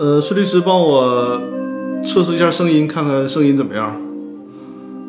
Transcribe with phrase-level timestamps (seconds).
[0.00, 1.38] 呃，孙律师，帮我
[2.02, 3.94] 测试一下声音，看看声音怎么样。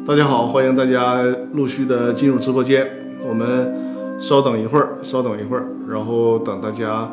[0.06, 1.24] 大家好，欢迎大家
[1.54, 2.86] 陆续的进入直播间。
[3.26, 3.74] 我们
[4.20, 7.10] 稍等一会儿，稍等一会儿，然后等大家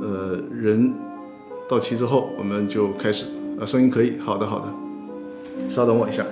[0.00, 0.94] 呃人
[1.68, 3.26] 到齐之后，我们就开始。
[3.60, 4.66] 啊，声音可以，好的，好的，
[5.68, 6.22] 稍等我一下。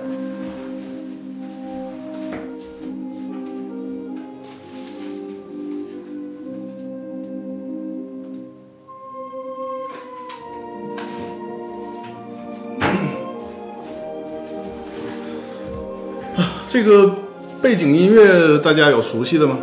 [16.81, 17.13] 这个
[17.61, 19.59] 背景音乐大家有熟悉的吗？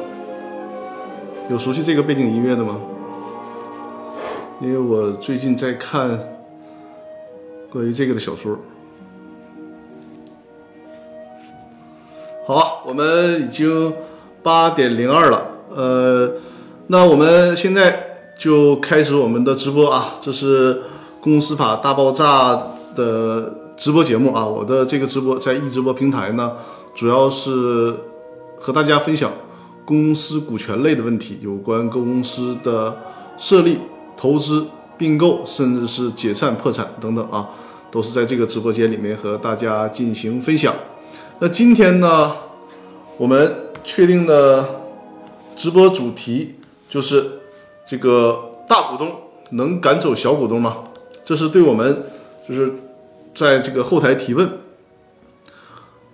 [1.48, 2.78] 有熟悉这个背景音乐的吗？
[4.60, 6.10] 因为我最近在看
[7.72, 8.58] 关于这个的小说。
[12.46, 13.94] 好，我们已经
[14.42, 16.30] 八点零二了，呃，
[16.88, 20.74] 那我们现在就开始我们的直播啊，这是
[21.22, 22.52] 《公司法大爆炸》
[22.94, 26.52] 的直播节目啊，我的这个直播在易直播平台呢。
[26.96, 27.94] 主要是
[28.56, 29.30] 和大家分享
[29.84, 32.96] 公司股权类的问题，有关各公司的
[33.36, 33.78] 设立、
[34.16, 34.66] 投资、
[34.96, 37.50] 并购，甚至是解散、破产等等啊，
[37.90, 40.74] 都是在这个直播间里面和大家进行分享。
[41.38, 42.34] 那今天呢，
[43.18, 44.66] 我们确定的
[45.54, 46.54] 直播主题
[46.88, 47.30] 就是
[47.86, 49.14] 这个大股东
[49.50, 50.78] 能赶走小股东吗？
[51.22, 52.04] 这是对我们
[52.48, 52.72] 就是
[53.34, 54.48] 在这个后台提问。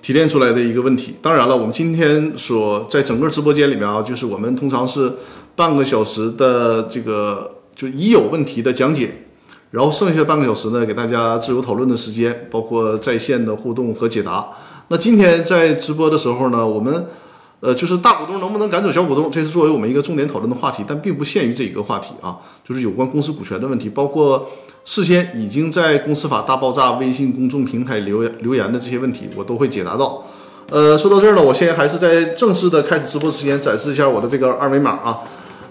[0.02, 1.14] 提炼出来的一个问题。
[1.22, 5.10] 当然了，我们今天所在整个直播间里面啊，就是我们通常是
[5.56, 9.24] 半个小时的这个就已有问题的讲解，
[9.70, 14.48] 然后剩下半个小时呢，给大家自由讨论的时间，包括在线的互动和解答。
[14.88, 17.06] 那今天在直播的时候呢，我们。
[17.62, 22.37] 呃，就是大股东能不能赶走小股东，这是作为我们一个重点讨论的话题，但并不限于这一个话题啊，
[22.69, 24.49] 就是有关公司股权的问题，包括
[24.84, 30.25] 事先已经在《公司法大爆炸》微信公众平台留言留言的这些问题，我都会解答到。
[30.71, 35.21] 呃，说到这儿呢，我现在还是在正式的开始直播之前展示一下我的这个二维码啊，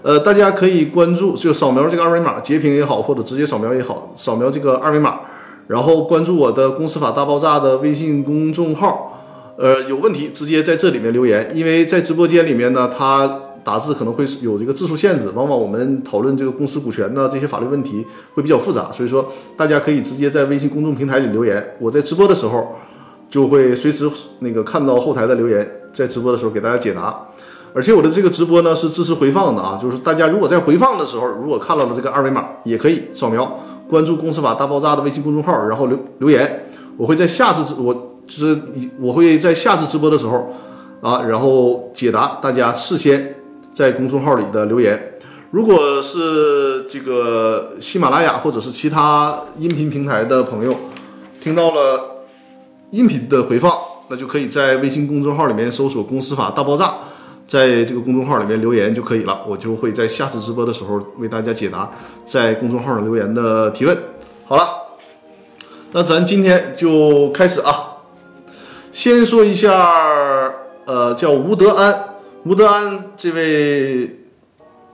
[0.00, 5.20] 呃，大家可以关注，就扫描这个二维码，截屏也好，或者直接扫描也好，扫描这个二维码，
[5.66, 9.10] 然后关注我的《公司法大爆炸》的微信公众号。
[9.56, 18.04] 呃，有问题直接在这里面留言，因为在直播间里面呢，他打字可能会有这个字数限制，往往我们讨论这个公司股权呢这些法律问题
[18.34, 22.74] 会比较复杂，所以说大家可以直接在微信公众平台里留言，我在直播的时候
[23.28, 24.10] 就会随时
[24.40, 27.14] 那个看到后台的留言，在直播的时候给大家解答。
[27.74, 36.64] 而且我的这个直播呢是支持回放的啊，就是大家如果在回放的时候，如果看到了这个二维码，也可以扫描关注“公司法大爆炸”的微信公众号，然后留留言，
[36.96, 38.08] 我会在下次我。
[38.26, 38.58] 就是，
[38.98, 40.54] 我会在下次直播的时候
[41.00, 43.34] 啊，然后解答大家事先
[43.74, 45.12] 在公众号里的留言。
[45.50, 50.74] 如果是这个喜马拉雅或者是其他音频平台的朋友
[51.42, 52.24] 听到了
[52.90, 53.70] 音频的回放，
[54.08, 56.94] 那就可以在微信公众号里面搜索“公司法大爆炸”，
[57.46, 59.42] 在这个公众号里面留言就可以了。
[59.46, 61.90] 我就会在下次直播的时候为大家解答
[62.24, 63.98] 在公众号上留言的提问。
[64.46, 64.66] 好了，
[65.92, 67.91] 那咱今天就开始啊。
[68.92, 70.52] 先说一下，
[70.84, 74.20] 呃，叫吴德安，吴德安这位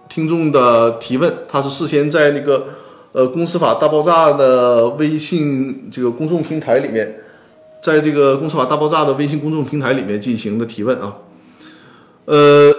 [0.09, 2.69] 听众的提问，他是事先在那个
[3.11, 7.23] 呃《公司法大爆炸》的微信这个公众平台里面，
[7.83, 11.15] 在这个《公司法大爆炸》的微信公众平台里面进行的提问啊。
[12.27, 12.73] 呃，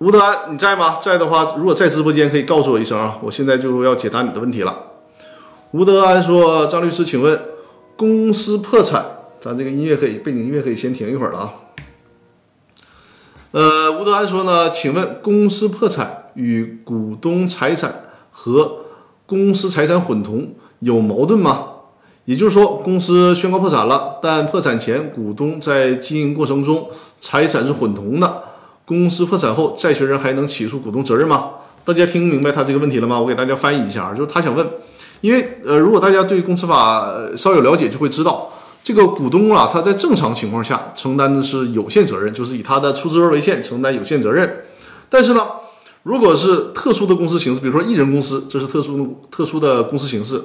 [0.00, 0.98] 吴德安，你在吗？
[1.00, 4.76] 在的话，如果在直播间可以告诉我一声啊，我现在就要解答你的问题了。
[5.70, 7.40] 吴德安说：“张律师，请问
[7.96, 9.02] 公司破产？”
[9.40, 11.54] 咱这个音乐可以，背景音乐可以先停一会儿了啊。
[13.52, 18.80] 呃，吴德安说呢，请问公司破产与股东财产和
[19.24, 21.68] 公司财产混同有矛盾吗？
[22.26, 28.42] 也就是说，公司宣告破产了，但破产前股东在经营过程中财产是混同的，
[28.84, 31.52] 公司破产后债权人还能起诉股东责任吗？
[31.82, 33.18] 大家听明白他这个问题了吗？
[33.18, 34.64] 我给大家翻译一下，就是他想问，
[35.22, 38.52] 因为呃，如果大家对公司法稍有了解，就会知道。
[38.82, 44.64] 这个股东啊，他在正常情况下承担的是有限责任，就是以他的出资额为限承担有限责任。
[45.08, 45.46] 但是呢，
[46.02, 50.42] 如果是特殊的公司形式，比如说一人公司，这是特殊的特殊的公司形式，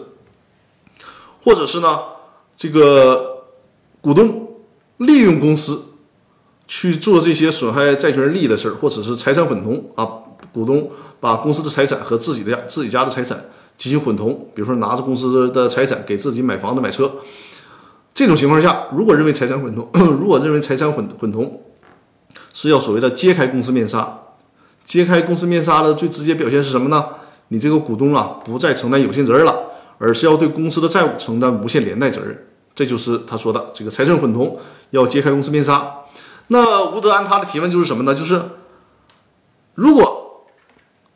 [1.43, 1.99] 或者是呢，
[2.57, 3.45] 这个
[4.01, 4.49] 股东
[4.97, 5.83] 利用公司
[6.67, 10.05] 去做这些损害债权人利益的事儿，或者是财产混同啊，
[10.53, 13.45] 股东把公司的财产和自己的自己家的财产
[13.77, 17.11] 进行混同，比如说拿着公司的财产给自己买房子买车，
[18.15, 21.62] 这种情况下，如果认为财产混同， 如果认为财产混混同
[22.53, 24.17] 是要所谓的揭开公司面纱，
[24.85, 27.06] 揭开公司面纱的最直接表现是什么呢？
[27.50, 29.53] 你这个股东啊，不再承担有限责任了，
[29.97, 32.47] 而是要对公司的债务承担无限连带责任。
[32.73, 34.57] 这就是他说的这个财产混同
[34.91, 35.94] 要揭开公司面纱。
[36.47, 38.15] 那吴德安他的提问就是什么呢？
[38.15, 38.41] 就是
[39.73, 40.45] 如果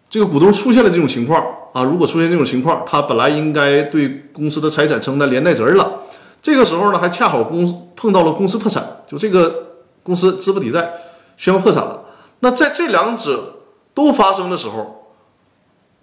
[0.09, 1.41] 这个股东出现了这种情况
[1.71, 6.01] 啊，如果出现这种情况，他本来应该对公司的财产承担连带责任了，
[6.41, 10.91] 这个时候呢，还恰好公碰到了公司破产，就这个公司资不抵债，
[11.37, 12.05] 宣布破产了。
[12.39, 13.57] 那在这两者
[13.93, 15.13] 都发生的时候，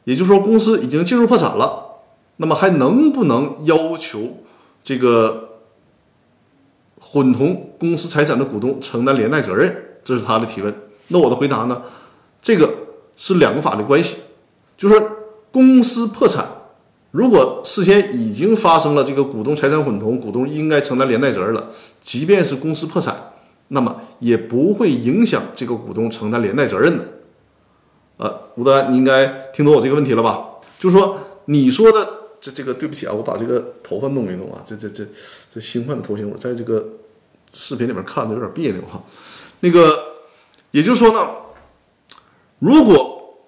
[0.04, 2.02] 也就是说公司已经进入破产了，
[2.36, 4.38] 那么还能不能要求
[4.82, 5.42] 这个？
[6.98, 10.74] 混同公司财产的股东承担连带责任，这是他的提问。
[11.08, 11.80] 那我的回答呢？
[12.42, 12.68] 这个
[13.16, 14.16] 是两个法律关系，
[14.76, 15.10] 就是
[15.52, 16.44] 公司破产，
[17.16, 21.70] 如果事先已经发生了这个股东财产混同，股东应该承担连带责任了。
[21.98, 23.32] 即便是公司破产，
[23.68, 27.04] 那么也不会影响这个股东承担连带责任的。
[28.18, 30.44] 呃，吴丹，你应该听懂我这个问题了吧？
[30.78, 32.14] 就是说你说的。
[32.38, 35.04] 这这个对不起啊，我把这个头发弄一弄啊，这这这
[35.52, 36.86] 这新换的头型，我在这个
[37.52, 39.02] 视频里面看的有点别扭哈。
[39.60, 39.98] 那个
[40.70, 41.26] 也就是说呢，
[42.58, 43.40] 如果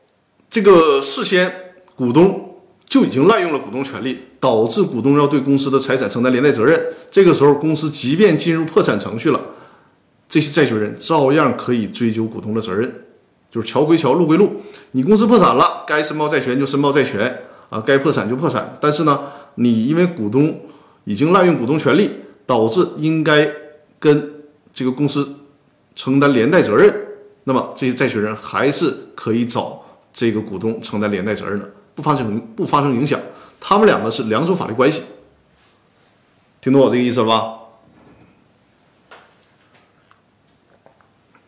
[0.49, 2.48] 这个事先股东
[2.88, 6.81] 就已经滥用了股东权利，导致股东要对公司的财产承担连带责任，
[7.11, 9.40] 这个时候公司即便进入破产程序了，
[10.29, 12.90] 这些债权人照样可以追究股东的责任，
[13.50, 14.62] 就是桥归桥，路归路。
[14.93, 17.43] 你公司破产了，该申报债权就申报债权。
[17.70, 19.20] 啊，该破产就破产，但是呢，
[19.56, 20.58] 你因为股东
[21.05, 22.11] 已经滥用股东权利，
[22.46, 23.46] 导致应该
[23.99, 24.32] 跟
[24.73, 25.35] 这个公司
[25.94, 26.90] 承担连带责任，
[27.44, 29.82] 那么这些债权人还是可以找
[30.14, 33.21] 这个股东承担连带责任的，不发生不发生影响，
[33.59, 35.03] 他们两个是两种法律关系，
[36.61, 37.55] 听懂我这个意思了吧？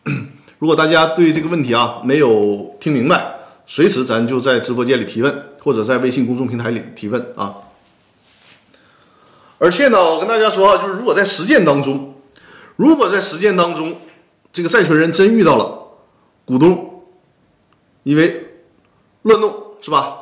[0.59, 3.33] 如果大家对这个问题啊没有听明白，
[3.65, 5.47] 随时咱就在直播间里提问。
[5.63, 7.55] 或者在微信公众平台里提问啊，
[9.59, 12.15] 而且呢，我跟大家说啊，就是如果在实践当中，
[12.75, 13.95] 如果在实践当中，
[14.51, 15.87] 这个债权人真遇到了
[16.45, 17.03] 股东
[18.01, 18.43] 因为
[19.21, 20.17] 乱弄是吧，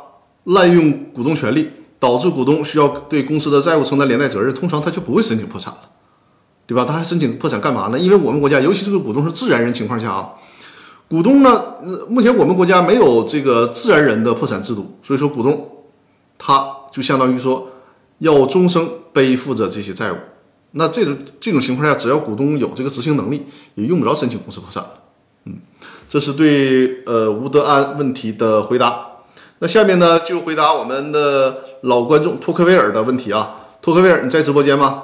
[0.46, 1.70] 滥用股东权利，
[2.00, 5.80] 导致股东需要对公司的债务承担连带责任，通常他就不会申请破产了，
[6.66, 6.86] 对吧？
[6.86, 8.00] 他还申请破产干嘛呢？
[8.00, 10.30] 因为我们国家，尤其这个股东是自然人情况下啊。
[11.08, 11.64] 股东呢？
[12.08, 15.68] 目前我们国家没有这个自然人的破产制度，所以说股东
[16.38, 17.68] 他就相当于说
[18.20, 20.16] 要终生背负着这些债务。
[20.74, 23.44] 那这种这种情况下，只要股东有这个执行能力，
[23.74, 24.90] 也用不着申请公司破产了。
[25.46, 25.58] 嗯，
[26.08, 29.09] 这是对呃吴德安问题的回答。
[29.60, 33.56] 那下面呢就回答我们的老观众托克维尔的问题啊。
[33.82, 35.04] 托克维尔，你在直播间吗？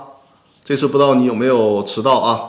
[0.63, 2.41] 这次不知道你有没有迟到啊？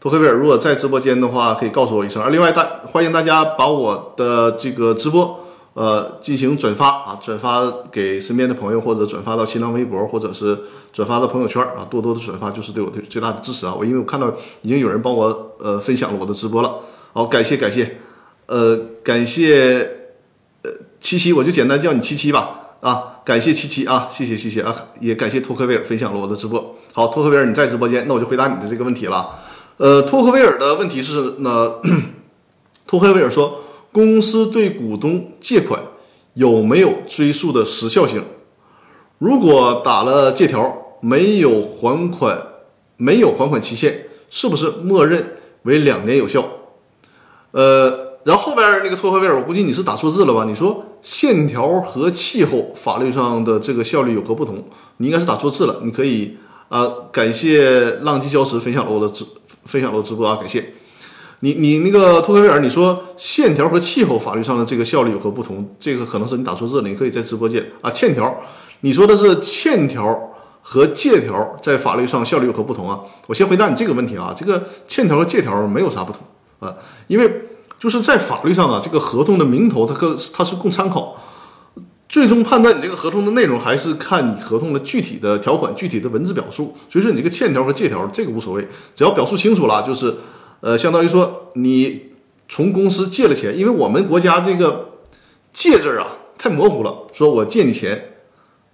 [0.00, 2.22] 托克维尔，如果在直播间的话，可以告诉我一声。
[2.22, 5.40] 而另外，大欢迎大家把我的这个直播，
[5.74, 10.58] 呃，进行转发啊，转发给身边的朋友，或者转发到新浪微博，或者是
[10.92, 13.74] 转发到朋友圈啊，多多的转发就是对我最最大的支持啊。
[13.76, 16.76] 我因为我看到已经有人帮我呃分享了我的直播了，
[17.12, 17.98] 好，感谢感谢，
[18.46, 19.97] 呃，感谢
[21.00, 26.76] 七七，我就简单叫你七七吧啊，感谢七七啊，谢谢谢谢啊，也感谢托克维尔分享了我的直播。
[26.92, 29.30] 好，托克维尔你在直播间，那我就回答你的这个问题了。
[29.76, 31.74] 呃，托克维尔的问题是呢，
[32.86, 33.60] 托克维尔说，
[33.92, 35.80] 公司对股东借款
[36.34, 38.24] 有没有追诉的时效性？
[39.18, 42.40] 如果打了借条，没有还款，
[42.96, 46.44] 没有还款期限，是不是默认为两年有效？
[47.52, 50.44] 呃，然后后边那个托克维尔，我估计你是打错字了吧？
[50.44, 54.62] 你说线条和气候法律上的这个效力有何不同？
[54.98, 55.80] 你应该是打错字了。
[55.82, 56.36] 你可以
[56.68, 59.24] 啊，感谢浪迹礁石分享了我的直。
[59.64, 60.74] 分享了直播啊，感谢
[61.40, 61.54] 你。
[61.54, 65.66] 你那个托克维尔，你说线条和气候法律上的这个效力有何不同？
[65.78, 67.90] 这个可能是你打错字了，你可以在直播间啊。
[67.90, 68.42] 欠条，
[68.80, 73.00] 你说的是欠条和借条在法律上效力有何不同啊？
[73.26, 76.20] 我先回答你这个问题啊，这个欠条和借条没有啥不同
[76.60, 77.47] 啊，因为
[77.78, 81.16] 就是在法律上啊，这个合同的名头它可它是供参考。
[82.08, 86.74] 最终判断你这个合同的内容，还是看你合同的具体的条款、具体的文字表述。
[86.88, 90.16] 所以说，你这个欠条和借条这个无所谓，只要表述清楚了，就是，
[90.60, 92.12] 呃，相当于说你
[92.48, 94.88] 从公司借了钱，因为我们国家这个
[95.52, 96.06] 借字啊
[96.38, 98.14] 太模糊了，说我借你钱，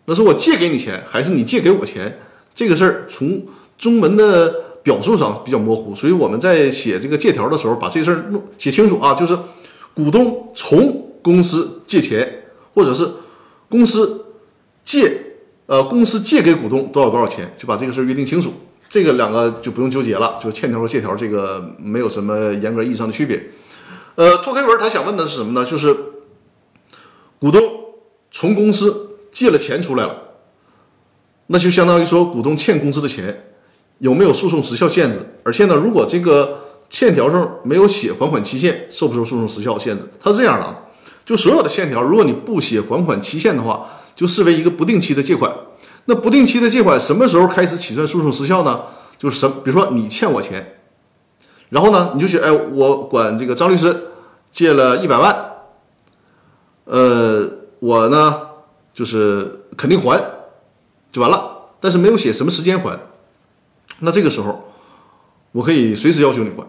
[0.04, 2.20] 那是我借给你钱，还是你借给我钱？
[2.54, 3.44] 这个事儿从
[3.76, 4.54] 中文的
[4.84, 9.36] 表述上比较模糊，所以我们在写这个借条的时候，把这事儿弄写清楚啊，就是
[9.94, 13.10] 股东从公司借钱，或者是
[13.68, 14.26] 公司
[14.84, 15.20] 借
[15.66, 18.52] 呃公司借给股东多少多少钱，就把这个事儿约定清楚。
[18.86, 23.42] 这个两个就不用纠结了，就是欠条和借条，这个没有什么严格意义上的区别。
[24.16, 25.64] 呃，拓黑文他想问的是什么呢？
[25.64, 25.96] 就是
[27.40, 27.60] 股东
[28.30, 30.22] 从公司借了钱出来了，
[31.46, 33.53] 那就相当于说股东欠公司的钱
[33.98, 35.20] 有没有诉讼时效限制？
[35.42, 40.02] 而且呢，如果这个欠条上没有写还款期限，受不受诉讼时效限制？
[40.20, 40.76] 它是这样的啊，
[41.24, 45.52] 就所有的欠条，如果你不写还款期限的话，就视为一个不定期的借款。
[46.06, 48.82] 那不定期的借款什么时候开始起算诉讼时效呢？
[49.16, 50.76] 就是什，比如说你欠我钱，
[51.70, 54.08] 然后呢，你就写，哎，我管这个张律师
[54.50, 55.34] 借了一百万，
[56.84, 57.48] 呃，
[57.78, 58.40] 我呢
[58.92, 60.22] 就是肯定还，
[61.10, 61.52] 就完了。
[61.80, 62.98] 但是没有写什么时间还，
[64.04, 64.72] 那这个时候
[65.52, 66.66] 我可以随时要求你还，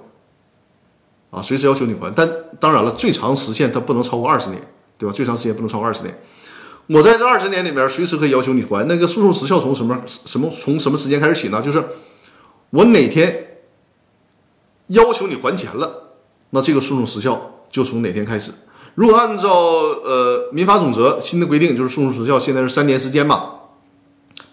[1.31, 2.11] 啊，随时要求你还。
[2.15, 4.61] 但当然了，最长时限它不能超过二十年，
[4.97, 5.13] 对吧？
[5.13, 6.17] 最长时间不能超过二十年。
[6.87, 8.87] 我在这二十年里面，随时可以要求你还。
[8.87, 11.61] 那个诉讼时效从什么什么从什么时间开始起呢？
[11.61, 11.83] 就是
[12.69, 13.59] 我哪天
[14.87, 16.13] 要求你还钱了，
[16.51, 18.51] 那这个诉讼时效就从哪天开始。
[18.93, 23.53] 如果按照呃民法总则新的规定，就是诉讼时效现在是三年时间嘛。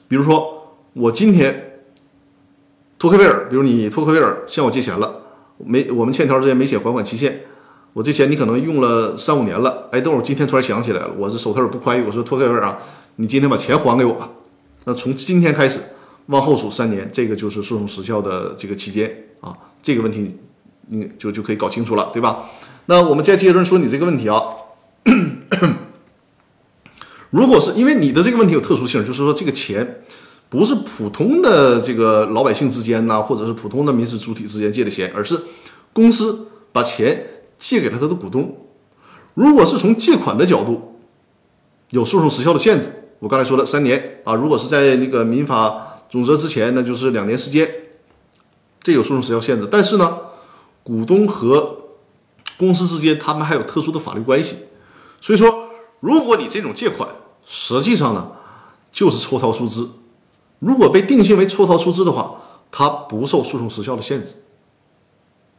[0.08, 1.71] 比如说我今天
[3.02, 5.23] 托克维尔，比如你托克维尔向我借钱了，
[5.59, 7.40] 没我们欠条之间没写还款期限。
[7.94, 12.78] 我这钱你可能用了三五年了，哎，等会儿今天突然想起来了，我是手头也不宽裕，我说托克维尔啊，
[13.16, 14.30] 你今天把钱还给我吧。
[14.85, 15.80] 那从今天开始
[16.26, 20.38] 往后数三年，这个就是诉讼时效的这个期间啊，这个问题
[20.87, 22.44] 你就就可以搞清楚了，对吧？
[22.87, 24.40] 那我们再接着说你这个问题啊，
[27.30, 30.04] 如果是因为你的这个问题有特殊性，就是说这个钱
[30.52, 35.40] 不是普通的这个老百姓之间呐，或者是普通的民事主体之间借的钱，而是
[35.94, 37.26] 公司把钱。
[37.59, 38.56] 借给了他的股东，
[39.35, 40.99] 如果是从借款的角度，
[41.90, 43.14] 有诉讼时效的限制。
[43.21, 47.71] 我刚才说了三年啊，如果是在那个民法总则之前，那就是两年时间，
[48.82, 49.68] 这有诉讼时效限制。
[49.71, 50.18] 但是呢，
[50.82, 51.76] 股东和
[52.59, 54.56] 公司之间他们还有特殊的法律关系，
[55.21, 55.68] 所以说，
[56.00, 57.09] 如果你这种借款
[57.47, 58.32] 实际上呢
[58.90, 59.88] 就是抽逃出资，
[60.62, 62.37] 如果被定性为抽逃出资的话，
[62.71, 64.35] 它不受诉讼时效的限制。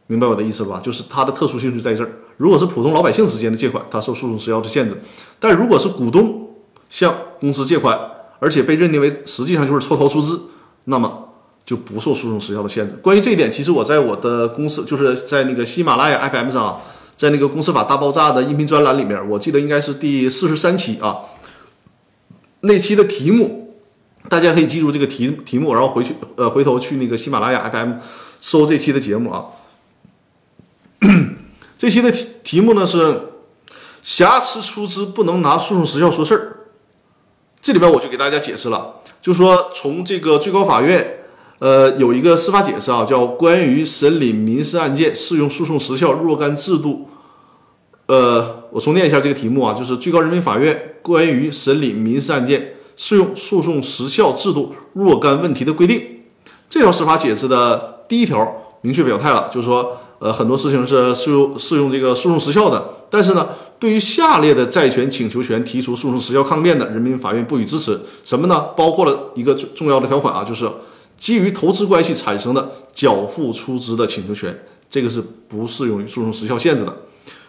[0.06, 0.80] 明白我的意思了吧？
[0.82, 2.10] 就是它的特殊性就在这儿。
[2.38, 4.94] 如果是普通老百姓之间的借款，它受诉讼时效的限制；
[5.38, 6.48] 但如果是股东
[6.88, 7.98] 向公司借款，
[8.38, 10.40] 而且被认定为实际上就是抽逃出资，
[10.86, 11.28] 那么
[11.64, 12.94] 就不受诉讼时效的限制。
[13.02, 16.80] 关于这一点，其实我在我的公司，就是在那个喜马拉雅 FM 上，
[17.16, 21.20] 在那个《公司法大爆炸》的音频专栏里面，我记得应该是第四十三期啊，
[22.60, 23.63] 那期的题目，
[24.28, 27.92] 大家可以记住这个题题目，然后回去呃回头去那个喜马拉雅 FM
[28.40, 29.46] 搜这期的节目啊。
[31.76, 33.20] 这期的题题目呢是
[34.02, 36.56] 瑕疵出资不能拿诉讼时效说事儿。
[37.60, 41.24] 这里边我就给大家解释了，就说从这个最高法院，
[41.58, 47.08] 呃，有一个司法解释啊，叫《关于审理民事案件适用诉讼时效若干制度》。
[48.14, 56.02] 呃，我重念一下这个题目啊，就是最高人民法院关于审理民事案件适用诉讼时效制度若干问题的规定。
[56.68, 59.98] 这条司法解释的第一条明确表态了，就是说。
[60.20, 63.46] 呃，很多事情是适用适用这个诉讼时效的，但是呢，
[63.78, 68.00] 对于下列的债权请求权提出诉讼时效抗辩的，人民法院不予支持。
[68.24, 68.68] 什么呢？
[68.74, 70.66] 包括了一个重要的条款啊，就是
[71.18, 74.58] 基于投资关系产生的缴付出资的请求权，
[74.88, 76.96] 这个是不适用于诉讼时效限制的。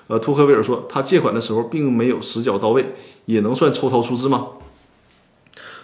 [0.08, 2.94] 呃，托克维尔说，他借款的时候并没有实缴到位，
[3.25, 4.48] 也能算抽逃出资吗？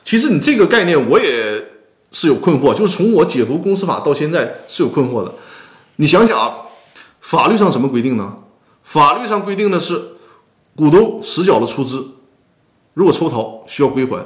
[0.03, 1.63] 其实你这个概念我也
[2.11, 5.33] 是有困惑，就是从我解读公司法到现在是有困惑的。
[5.97, 6.57] 你想想啊。
[7.19, 8.39] 法律上什么规定呢？
[8.83, 10.01] 法律上规定的是，
[10.75, 12.15] 股东实缴了出资，
[12.93, 14.25] 如果抽逃需要归还。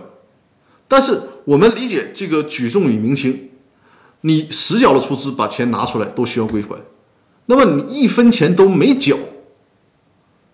[0.88, 3.52] 但是我们理解这个举重与明轻，
[4.22, 6.76] 你实缴了出资，把钱拿出来都需要归还。
[7.46, 9.16] 那么你一分钱都没缴，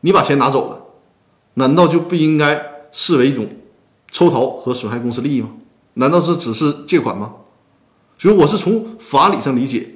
[0.01, 0.81] 你把钱拿走了，
[1.53, 3.47] 难道就不应该视为一种
[4.11, 5.49] 抽逃和损害公司利益吗？
[5.95, 7.33] 难道是只是借款吗？
[8.17, 9.95] 所以我是从法理上理解。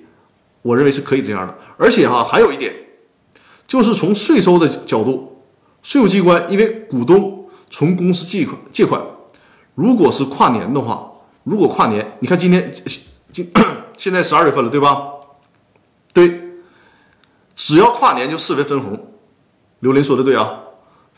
[0.62, 2.74] 我认为是可以这样的，而且哈还有一点，
[3.67, 5.43] 就是从税收的角度，
[5.84, 9.00] 税务机关因为股东从公司借款借款，
[9.75, 11.12] 如果是跨年的话，
[11.43, 12.74] 如果跨年，你看今天
[13.31, 13.51] 今
[13.95, 15.03] 现在十二月份了，对吧？
[16.12, 16.41] 对，
[17.53, 19.12] 只要跨年就视为分红。
[19.81, 20.62] 刘林说的对啊，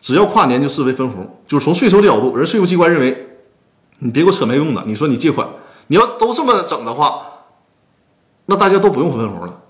[0.08, 3.28] 只要跨年就视为分红，就是从税收的角度，人税务机关认为，
[4.00, 5.46] 你别给我扯没用的，你说你借款，
[5.88, 7.24] 你要都这么整的话。
[8.46, 9.62] 那大家都不用分红了，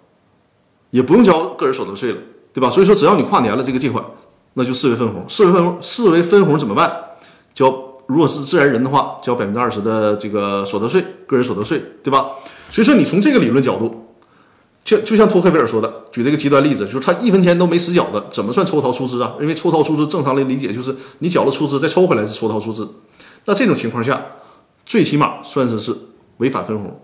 [0.92, 2.20] 也不用交个人所得税了，
[2.54, 2.70] 对吧？
[2.70, 4.06] 所以说，只要你跨年了这个借款，
[4.54, 6.96] 那就视为分红，视为分红，视为分红怎么办？
[7.56, 7.74] 交
[8.06, 12.28] 如果是自然人的话，交百分之二十的这个所得税，个人所得税，对吧？
[12.70, 14.07] 所以说，你从这个理论角度，
[14.88, 19.34] 就就像托克维尔说的，举这个极端例子，就是他一分钱都没实缴的，怎么算抽逃出资啊？
[19.42, 22.88] 因为抽逃出资正常的理解就是你缴了出资再抽回来是抽逃出资，
[23.44, 24.26] 那这种情况下，
[24.86, 25.94] 最起码算是是
[26.38, 27.02] 违反分红。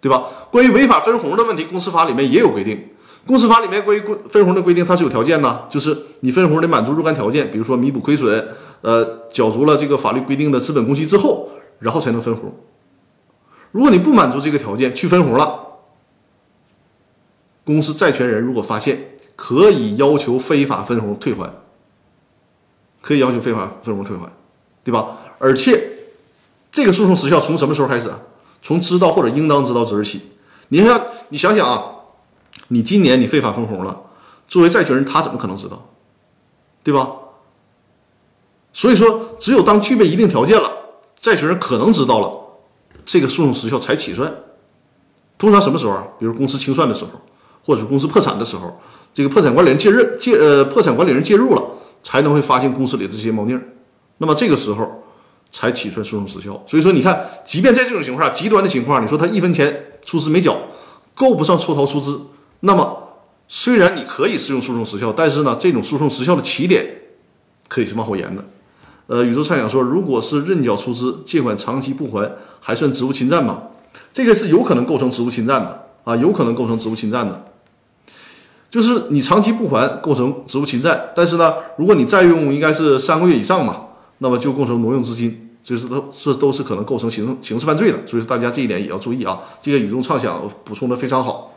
[0.00, 0.22] 对吧？
[0.52, 2.80] 关于违法分红的问题，公司法里面也有规定。
[3.26, 8.48] 公司法里面关于分红的规定，它是有条件的，就是你分红得满足若干条件，比如说弥补亏损，
[8.82, 11.48] 呃，缴足了这个法律规定的资本公积之后，
[11.80, 12.54] 然后才能分红。
[13.72, 15.58] 如果你不满足这个条件去分红了，
[17.68, 18.98] 公司债权人如果发现，
[19.36, 21.52] 可以要求非法分红退还，
[23.02, 24.26] 可以要求非法分红退还，
[24.82, 25.18] 对吧？
[25.38, 25.90] 而且
[26.72, 28.18] 这个诉讼时效从什么时候开始啊？
[28.62, 30.22] 从知道或者应当知道之日起，
[30.68, 31.92] 你看，你想想啊，
[32.68, 34.00] 你今年你非法分红了，
[34.48, 35.90] 作为债权人，他怎么可能知道，
[36.82, 37.12] 对吧？
[38.72, 40.72] 所以说，只有当具备一定条件了，
[41.20, 42.32] 债权人可能知道了，
[43.04, 44.34] 这个诉讼时效才起算。
[45.36, 46.06] 通常什么时候啊？
[46.18, 47.10] 比如公司清算的时候，
[47.68, 48.80] 或者公司破产的时候，
[49.12, 51.62] 这个破产管理人介入介呃，破产管理人介入了，
[52.02, 53.60] 才能会发现公司里的这些猫腻儿。
[54.16, 55.04] 那么这个时候。
[55.50, 60.54] 才起算诉讼时效，所以说你看，即便在这种情况下，极端的情况，你说他一分钱出资没缴，
[61.14, 62.20] 够不上抽逃出资，
[62.60, 63.14] 那么
[63.48, 66.84] 虽然你可以适用诉讼时效，但是呢，这种诉讼时效的起点
[67.66, 68.44] 可以是往后延的。
[69.06, 73.62] 呃，宇宙畅想说，如果是认缴出资，借款长期不还，还算职务侵占吗？
[74.12, 77.42] 这个是有可能构成职务侵占的啊，有可能构成职务侵占的，
[78.70, 83.82] 就是你长期不还构成职务侵占，但是呢，如果你再用应该是三个月以上嘛。
[84.20, 89.38] 那么就构成挪用资金，就是都是都是可能构成刑刑事犯罪的，所以说大家这一点也要注意啊。
[89.62, 91.52] 这个语中畅想补充的非常好。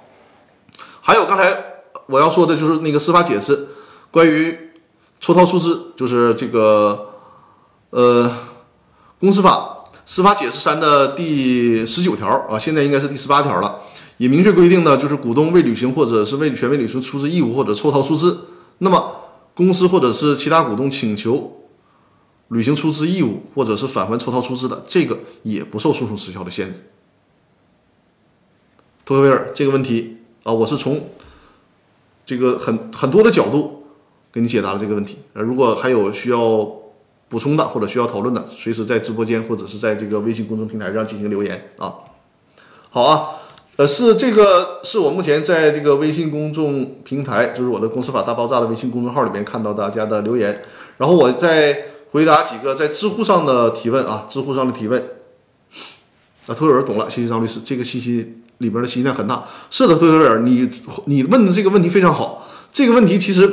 [1.02, 1.58] 还有刚才
[2.06, 3.70] 我要说的就是那个司法解释，
[4.12, 4.56] 关于
[5.20, 7.14] 抽逃出资，就是这个
[7.90, 8.32] 呃
[9.20, 13.80] 公司法司法解释三的第十九条啊，现在应该是第十八条了，
[14.22, 18.42] 也明确规定呢，就是股东未履行或者是未全未履行出资义务或者抽逃出资，
[18.78, 19.16] 那么
[19.56, 21.58] 公司或者是其他股东请求。
[22.50, 26.82] 履行出资义务，或者是返还抽逃出资的，这个也不受诉讼时效的限制。
[29.06, 31.10] 托克维尔这个问题啊，我是从
[32.24, 33.86] 这个很很多的角度
[34.32, 35.18] 给你解答了这个问题。
[35.34, 36.70] 呃，如果还有需要
[37.30, 41.96] 补充的或者需要讨论的，随时在直播间或者是在这个微信公众平台上进行留言啊。
[42.90, 43.30] 好啊，
[43.82, 50.62] 呃，是这个是我目前在这个微信公众平台，就是我的公司法大爆炸的微信公众号里面看到大家的留言，
[50.98, 51.86] 然后我在。
[52.12, 55.02] 回答几个在知乎上的提问啊，知乎上的提问
[56.46, 59.46] 啊，托尔懂了，谢谢张律师，这个信息里边的信息量很大。
[59.70, 60.70] 是的，托尔，你
[61.06, 63.50] 你问的这个问题非常好，这个问题其实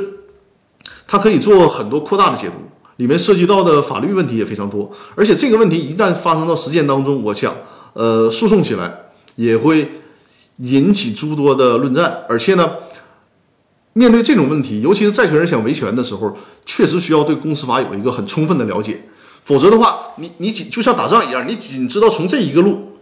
[1.07, 2.55] 它可以做很多扩大的解读，
[2.97, 7.55] 里面涉及到的法律问题也非常多，而且这个问题一旦发生到实践当中，我想
[7.93, 8.93] 呃诉讼起来
[9.37, 9.89] 也会
[10.59, 12.75] 引起诸多的论战，而且呢。
[13.93, 19.01] 面对这种问题，尤其是债权人想维权的时候，确实需要对公司法有一个很充分的了解，
[19.43, 22.99] 否则的话，你你仅就像打仗一样，你仅知道从这一个路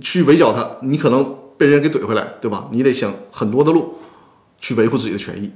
[0.00, 2.68] 去围剿他，你可能被人给怼回来，对吧？
[2.70, 3.96] 你得想很多的路
[4.60, 5.50] 去维护自己的权益。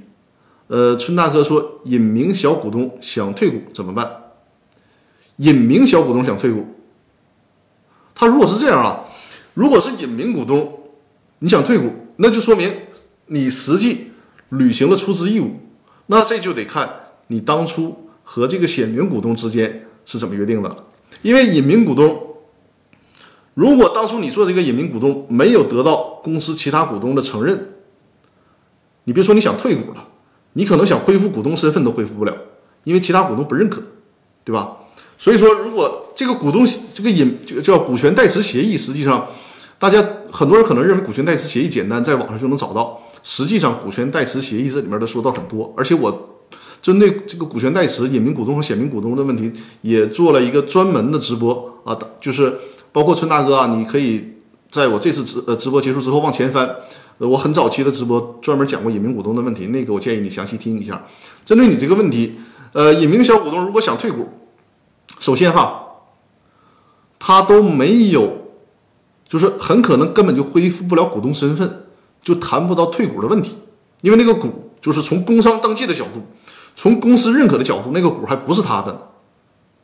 [0.67, 4.11] 呃，春大哥说，隐名小股东想退股怎么办？
[5.37, 6.65] 隐名小股东想退股，
[8.13, 9.05] 他如果是这样啊，
[9.53, 10.71] 如果是隐名股东，
[11.39, 12.71] 你想退股，那就说明
[13.27, 14.11] 你实际。
[14.49, 15.55] 履行了出资义务，
[16.05, 16.87] 那这就得看
[17.27, 20.73] 你当初和这个显名股东之间是怎么约定的。
[21.23, 22.37] 因为隐名股东，
[23.55, 27.69] 如果当初你做这个隐名股东没有得到公司其他股东的承认，
[29.05, 30.07] 你别说你想退股了，
[30.53, 32.37] 你可能想恢复股东身份都恢复不了，
[32.83, 33.81] 因为其他股东不认可，
[34.43, 34.77] 对吧？
[35.17, 39.27] 所以说，如果这个股东这个隐叫股权代持协议，实际上
[39.77, 43.01] 大家很多人可能认为股权代持协议简单，在网上就能找到。
[43.23, 46.37] 实际上，股权代持协议这里面的说道很多，而且我
[46.79, 52.55] 针对这个股权代持、隐名股东和显名股东的问题，也做了一个专门的直播啊，就是
[52.91, 54.23] 包括春大哥啊，你可以
[54.69, 56.69] 在我这次直呃直播结束之后往前翻，
[57.17, 61.03] 我很早期的直播专门讲过隐名股东的问题，那个我建议你详细听一下。
[61.43, 62.35] 针对你这个问题，
[62.73, 64.27] 呃，隐名小股东如果想退股，
[65.19, 65.81] 首先哈，
[67.17, 68.44] 他都没有，
[69.27, 71.81] 就是很可能根本就恢复不了股东身份。
[72.23, 73.55] 就谈不到退股的问题，
[74.01, 76.19] 因为那个股就是从工商登记的角度，
[76.75, 79.09] 从公司认可的角度，那个股还不是他的，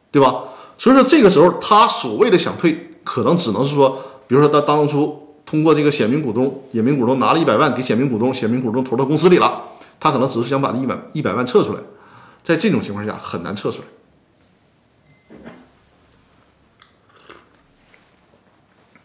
[0.09, 0.45] 对吧？
[0.75, 3.95] 所以说这个时候他所谓的想退，可能只能是说，
[4.27, 9.61] 比如说他当初通过这个显名股东、隐名股东拿了一百万给显名股东，显名股东投到公司里了，
[9.99, 11.79] 他可能只是想把这一百一百万撤出来，
[12.41, 13.87] 在这种情况下很难撤出来。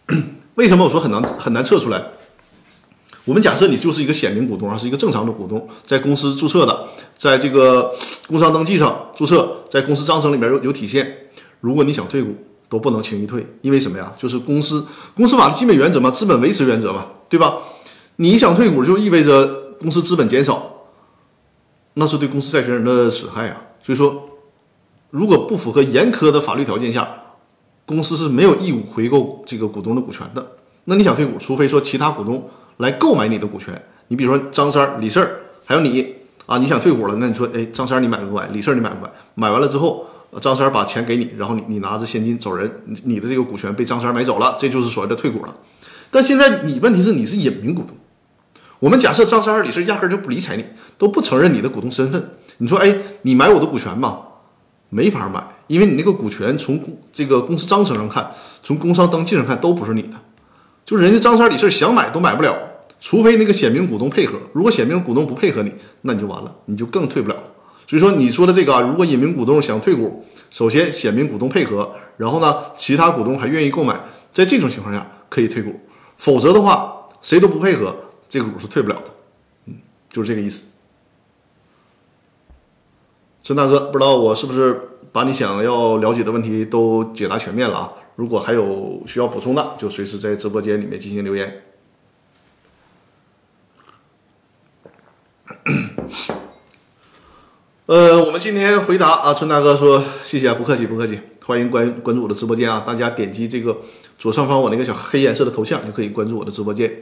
[0.57, 2.03] 为什么我说很难很难测出来？
[3.25, 7.92] 我们假设你就是一个显名股东啊，是一个正常的股东，在公司注册的，在这个
[8.29, 11.12] 工商登记上注册，在公司章程里面有有体现。
[11.61, 12.33] 如果你想退股，
[12.69, 14.12] 都不能轻易退，因为什么呀？
[14.16, 17.59] 就是公司公司法的基本原则嘛，资本维持原则嘛，对吧？
[18.16, 19.47] 你想退股，就意味着
[19.81, 20.71] 公司资本减少，
[21.95, 23.61] 那是对公司债权人的损害啊。
[23.83, 24.31] 所以说，
[25.11, 27.09] 如果不符合严苛的法律条件下，
[27.87, 30.44] 公司是没有义务回购这个股东的股权的。
[30.85, 32.46] 那你想退股，除非说其他股东
[32.77, 33.81] 来购买你的股权。
[34.09, 35.27] 你比如说张三、李四
[35.64, 36.14] 还有你
[36.46, 38.46] 啊，你想退股了，那你说，哎，张三你买不买？
[38.53, 39.11] 李四你买不买？
[39.35, 40.07] 买完了之后，
[40.40, 42.70] 张三把钱给你，然后你你拿着现金走人，
[43.05, 45.55] 你的这个股权被张三买走了，这就是所谓的退股了。
[46.11, 47.96] 但现在你问题是你是隐名股东，
[48.79, 50.64] 我们假设张三、李四压根就不理睬你，
[50.96, 52.31] 都不承认你的股东身份。
[52.59, 54.20] 你说，哎，你买我的股权吧？
[54.88, 56.81] 没法买，因为你那个股权从
[57.12, 58.31] 这个公司章程上看，
[58.62, 60.14] 从工商登记上看都不是你的，
[60.85, 62.57] 就是人家张三李四想买都买不了，
[63.00, 64.38] 除非那个显名股东配合。
[64.52, 67.37] 如果显名股东不配合你，那你就完了，你就更退不了。
[67.88, 73.98] 所以说你说的这个啊，如果隐名股东想退股，首先显名股东配合，然后呢其他股东还愿意购买，
[74.33, 75.72] 在这种情况下可以退股，
[76.16, 77.94] 否则的话谁都不配合，
[78.29, 79.05] 这个股是退不了的。
[79.66, 79.74] 嗯，
[80.11, 80.62] 就是这个意思。
[83.46, 84.76] 孙大哥，不知道我是不是
[85.12, 87.92] 把你想要了解的问题都解答全面了啊？
[88.16, 91.62] 如果还有需要补充的，就随时在直播间里面进行留言。
[97.87, 103.78] 呃，我们今天回答啊，春大哥说谢谢啊，不客气不客气，欢迎关关注我的直播间啊，大家点击这个
[104.18, 106.92] 左上方我那个小黑颜色的头像就可以关注我的直播间。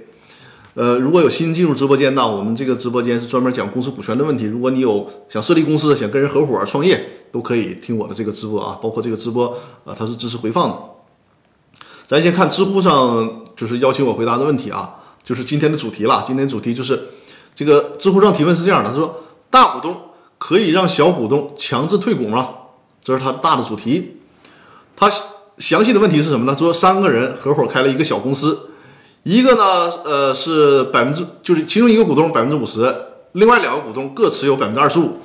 [0.74, 4.44] 呃，如果有新进入直播间的，我们这个直播间是专门讲公司股权的问题。
[4.44, 8.76] 如果你有想设立公司、想跟人合伙创业，都可以听我的这个直播啊。
[8.82, 10.76] 包括这个直播啊，它是支持回放的。
[12.08, 16.24] 咱先看知乎上就是邀请我回答的问题啊，就是今天的主题了。
[16.26, 17.00] 今天主题就是
[17.54, 19.96] 这个知乎上提问是这样的：他说，大股东
[20.38, 22.48] 可以让小股东强制退股吗？
[23.00, 24.16] 这是他大的主题。
[24.96, 25.08] 他
[25.58, 26.58] 详细的问题是什么呢？
[26.58, 28.70] 说三个人合伙开了一个小公司。
[29.24, 32.94] 一个呢，呃，是百分之，就是其中一个股东百分之五十，
[33.32, 35.18] 另外两个股东各持有百分之二十五。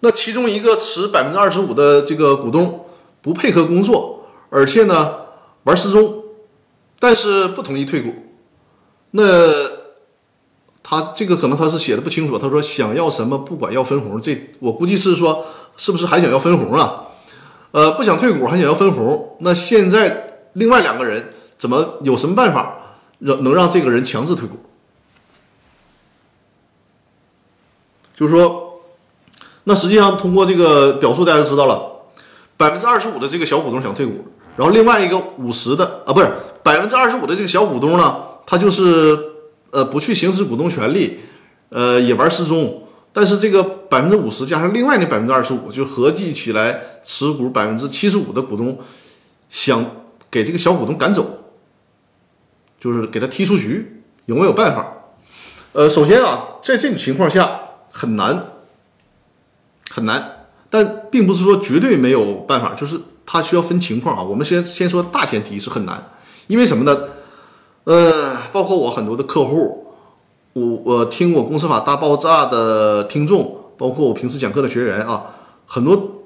[0.00, 2.84] 那其中一个持百分之二十五的这个股东
[3.20, 5.14] 不配合工作，而且呢
[5.62, 6.24] 玩失踪，
[6.98, 8.12] 但是不同意退股。
[9.12, 9.22] 那
[10.82, 15.44] 他这个可能他是写的不清楚，他说想要什么不管要分红，这我估计是说
[15.76, 17.04] 是不是还想要分红啊？
[17.70, 22.80] 呃，不想退股还想要分红，那现在另外两个人怎么有什么办法？
[23.22, 24.56] 让能让这个人强制退股，
[28.16, 28.80] 就是说，
[29.64, 32.02] 那实际上通过这个表述，大家就知道了，
[32.56, 36.28] 百分之二十五的这个小股东想退股，然后另外一个五十的啊，不是
[36.64, 39.16] 百分之二十五的这个小股东呢，他就是
[39.70, 41.20] 呃不去行使股东权利，
[41.68, 48.76] 呃也玩失踪，但是这个百分之五十加上另外那百分之二十五，就合计起来持股百分之七十五的股东
[49.48, 49.84] 想
[50.28, 51.38] 给这个小股东赶走。
[52.82, 54.92] 就是给他踢出局，有没有办法？
[55.70, 57.60] 呃，首先啊，在这种情况下
[57.92, 58.44] 很难，
[59.88, 64.22] 很难，但并不是说绝对没有办法，就是他需要分情况啊。
[64.24, 66.10] 我们先先说大前提是很难，
[66.48, 67.04] 因为什么呢？
[67.84, 69.86] 呃，包括我很多的客户，
[70.54, 76.24] 我我听我公司法大爆炸的听众，包括我平时讲课的学员啊，很多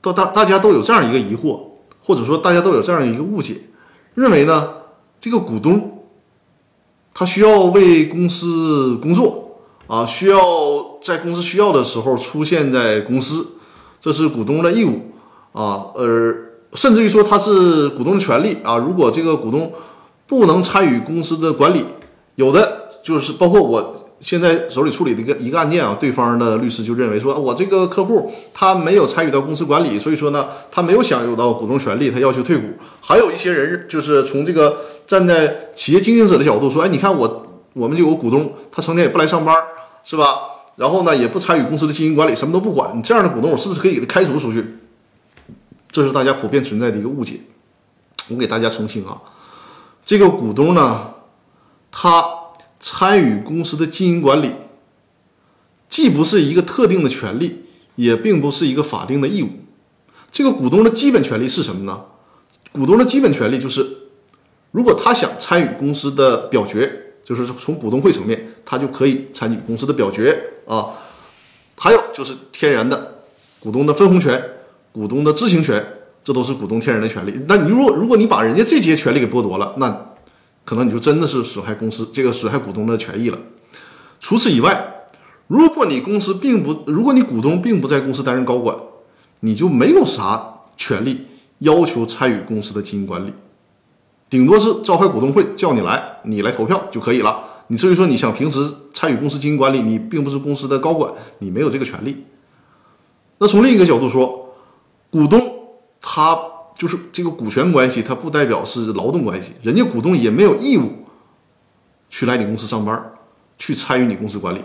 [0.00, 1.60] 都大大家都有这样一个疑惑，
[2.02, 3.60] 或者说大家都有这样一个误解，
[4.14, 4.78] 认为呢？
[5.22, 6.02] 这个股东，
[7.14, 10.40] 他需要为公司工作啊，需要
[11.00, 13.52] 在公司需要的时候出现在公司，
[14.00, 15.12] 这是股东的义务
[15.52, 15.92] 啊。
[15.94, 18.78] 而，甚至于说他是股东的权利啊。
[18.78, 19.72] 如果这个股东
[20.26, 21.84] 不能参与公司的管理，
[22.34, 24.01] 有的就是包括我。
[24.22, 32.68] 现在手里处理的一个一个案件啊，对方的律师就认为说，我这个客户他没有参与到公司管理，所以说呢，他没有享有到股东权利，他要求退股。
[33.00, 39.56] 还有一些人就是从这个站在企业经营者的角度说，哎，你看我我们就有股东，他成天也不来上班，
[40.04, 40.38] 是吧？
[40.76, 44.64] 然后呢，也不参与公司的经营管理，什么都不管，你这样的股东，我是不是可以给他开除出去？
[45.90, 47.40] 这是大家普遍存在的一个误解。
[48.28, 49.20] 我给大家澄清啊，
[50.04, 51.14] 这个股东呢，
[51.90, 52.41] 他。
[52.82, 54.52] 参与公司的经营管理，
[55.88, 57.62] 既不是一个特定的权利，
[57.94, 59.48] 也并不是一个法定的义务。
[60.32, 62.04] 这个股东的基本权利是什么呢？
[62.72, 63.86] 股东的基本权利就是，
[64.72, 66.90] 如果他想参与公司的表决，
[67.24, 70.88] 就是从股东会层面，他就可以参与公司的表决啊。
[71.76, 73.22] 还有就是天然的
[73.60, 74.42] 股东的分红权、
[74.90, 75.84] 股东的知情权，
[76.24, 77.38] 这都是股东天然的权利。
[77.46, 80.11] 那你如果如果你把人家这些权利给剥夺了，那
[80.64, 83.38] 可能你就真的是损害公司这个损害股东的权益了。
[84.20, 85.06] 除此以外，
[85.48, 88.76] 如果你公司并不，如果你股东并不在公司担任高管，
[89.40, 91.26] 你就没有啥权利
[91.58, 93.32] 要求参与公司的经营管理，
[94.30, 97.44] 顶多是召开股东会叫你来，你来投票就可以了。
[97.66, 98.58] 你至于说你想平时
[98.92, 102.24] 参与公司经营管理，你并不是公司的高管，你没有这个权利。
[103.38, 104.54] 那从另一个角度说，
[105.10, 105.52] 股东
[106.00, 106.38] 他
[106.82, 110.90] 就是这个股权关系，它不代表是劳动关系，人家股东也没有义务
[112.10, 113.12] 去来你公司上班，
[113.56, 114.60] 去参与你公司管理。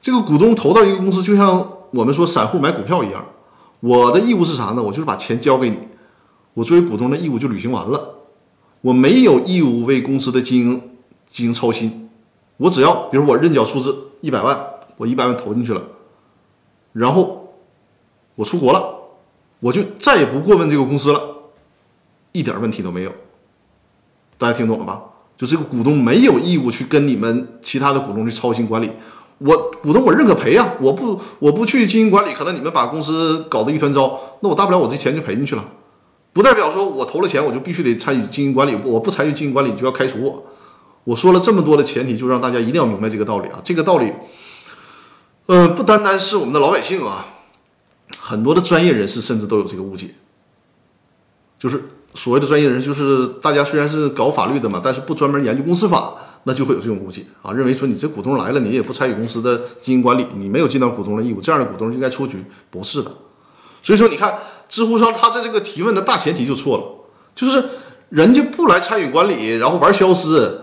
[0.00, 3.24] 这个股东投到一个公司，就像我们说散户买股票一样。
[3.78, 4.82] 我的义务是啥呢？
[4.82, 5.78] 我就是把钱交给你，
[6.54, 8.16] 我作为股东的义务就履行完了。
[8.80, 10.82] 我没有义务为公司的经营
[11.30, 12.10] 进行操心。
[12.56, 14.58] 我只要，比如我认缴出资一百万，
[14.96, 15.80] 我一百万投进去了，
[16.92, 17.54] 然后
[18.34, 18.96] 我出国了，
[19.60, 21.35] 我就再也不过问这个公司了，
[22.38, 23.12] 一点问题都没有。
[24.38, 25.02] 大家听懂了吧？
[25.36, 28.90] 就这个股东没有义务去跟你们其他的股东去操心管理。
[29.38, 35.64] 我股东我认可赔呀，我不我不去经营管理，可能你们把公司搞得一团糟，那我大不了我这钱就赔进去了，
[36.32, 40.46] 不代表说我投了钱我就必须得参与经营管理，我不参与经营管理就要开除我。
[41.04, 43.60] 我说了这么多的前提，就让大家一定要明白这个道理啊！
[43.62, 44.12] 这个道理，
[45.46, 47.26] 呃，不单单是我们的老百姓啊，
[48.18, 50.14] 很多的专业人士甚至都有这个误解，
[51.58, 51.84] 就是
[52.16, 56.16] 所谓的专业人士，就是大家虽然是搞法律的嘛，但是不专门研究公司法。
[56.48, 63.12] 那就会有这种误解啊，认为说你这股东来了，你也不参与公司的经营管理，你没有尽到股东的义务，这样的股东应该出局，不是的。
[63.82, 64.32] 所以说，你看
[64.68, 66.84] 知乎上他在这个提问的大前提就错了，
[67.34, 67.64] 就是
[68.10, 70.56] 人家不来参与管理，然后玩消失，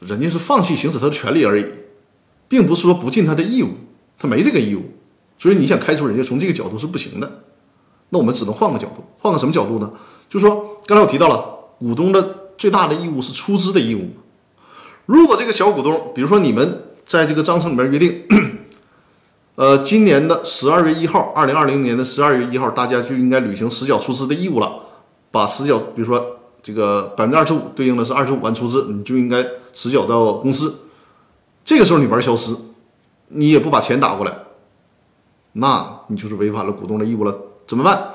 [0.00, 1.64] 人家是放弃行使他的权利而已，
[2.48, 3.68] 并不是说不尽他的义务，
[4.18, 4.82] 他没这个义务。
[5.38, 7.42] 所以你想开除人家，从这个角度是不行的。
[8.08, 9.92] 那我们只能换个角度，换个什么角度呢？
[10.28, 14.10] 就说，刚才我提到了股东的最大的义务是出资的义务。
[15.06, 18.22] 如果这个小股东，比如说你们在这个章程里面约定，
[19.54, 24.72] 呃，今年的十二月一号，二零二零年的十二月一号，大家就应该履行实缴出资的义务了，
[25.30, 30.74] 把实缴，比如说这个百分之二十五对应的是二十五万出资，你就应该实缴到公司。
[31.64, 32.54] 这个时候你玩消失，
[33.28, 34.32] 你也不把钱打过来，
[35.52, 37.38] 那你就是违反了股东的义务了。
[37.66, 38.10] 怎么办？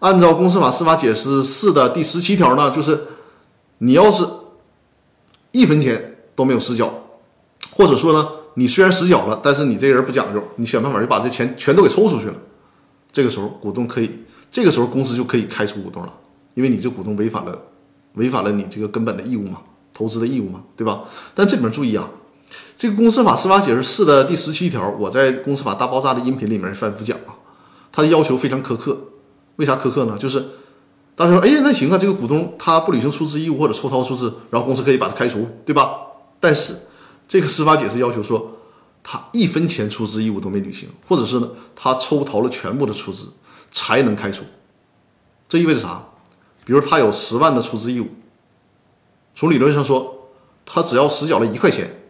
[0.00, 3.04] 按照公司法司法解释四的第十七条呢，就是
[3.78, 4.26] 你要是
[5.52, 6.14] 一分钱。
[6.38, 6.88] 都没有实缴，
[7.72, 12.34] 或者说呢，你虽然实缴了，但是你这人不讲究，你想办法就把这钱全都给抽出去了。
[13.10, 14.08] 这个时候股东可以，
[14.52, 16.14] 这个时候公司就可以开除股东了，
[16.54, 17.60] 因为你这股东违反了，
[18.14, 19.58] 违反了你这个根本的义务嘛，
[19.92, 21.00] 投资的义务嘛，对吧？
[21.34, 22.08] 但这里面注意啊，
[22.76, 27.34] 这个公司法司法解释四的第十七条，我在公司法大爆炸的音频里面反复讲啊，
[27.90, 28.96] 它的要求非常苛刻。
[29.58, 30.16] 为啥苛刻呢？
[30.18, 30.44] 就是
[31.14, 35.98] 大家说，哎呀，那行啊，这个股东他不履行出资义务或者抽逃出资，然后公司可以把他开除，对吧？
[36.38, 36.76] 但是，
[37.26, 38.52] 这个司法解释要求说，
[39.02, 43.24] 他一分钱出资义务都没履行，或者是呢，他抽逃了全部的出资，
[43.72, 44.44] 才能开除。
[45.48, 46.04] 这意味着啥？
[46.64, 48.06] 比如他有十万的出资义务，
[49.34, 50.28] 从理论上说，
[50.64, 52.00] 他只要实缴了一块钱，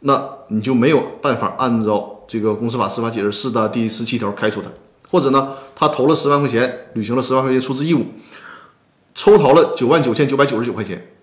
[0.00, 4.70] 那你就没有办法按照这个公司法司法解释四的第十七条开除他。
[5.14, 8.04] 或者呢，他投了十万块钱，履行了十万块钱出资义务，
[9.14, 11.14] 抽逃了九万九千九百九十九块钱，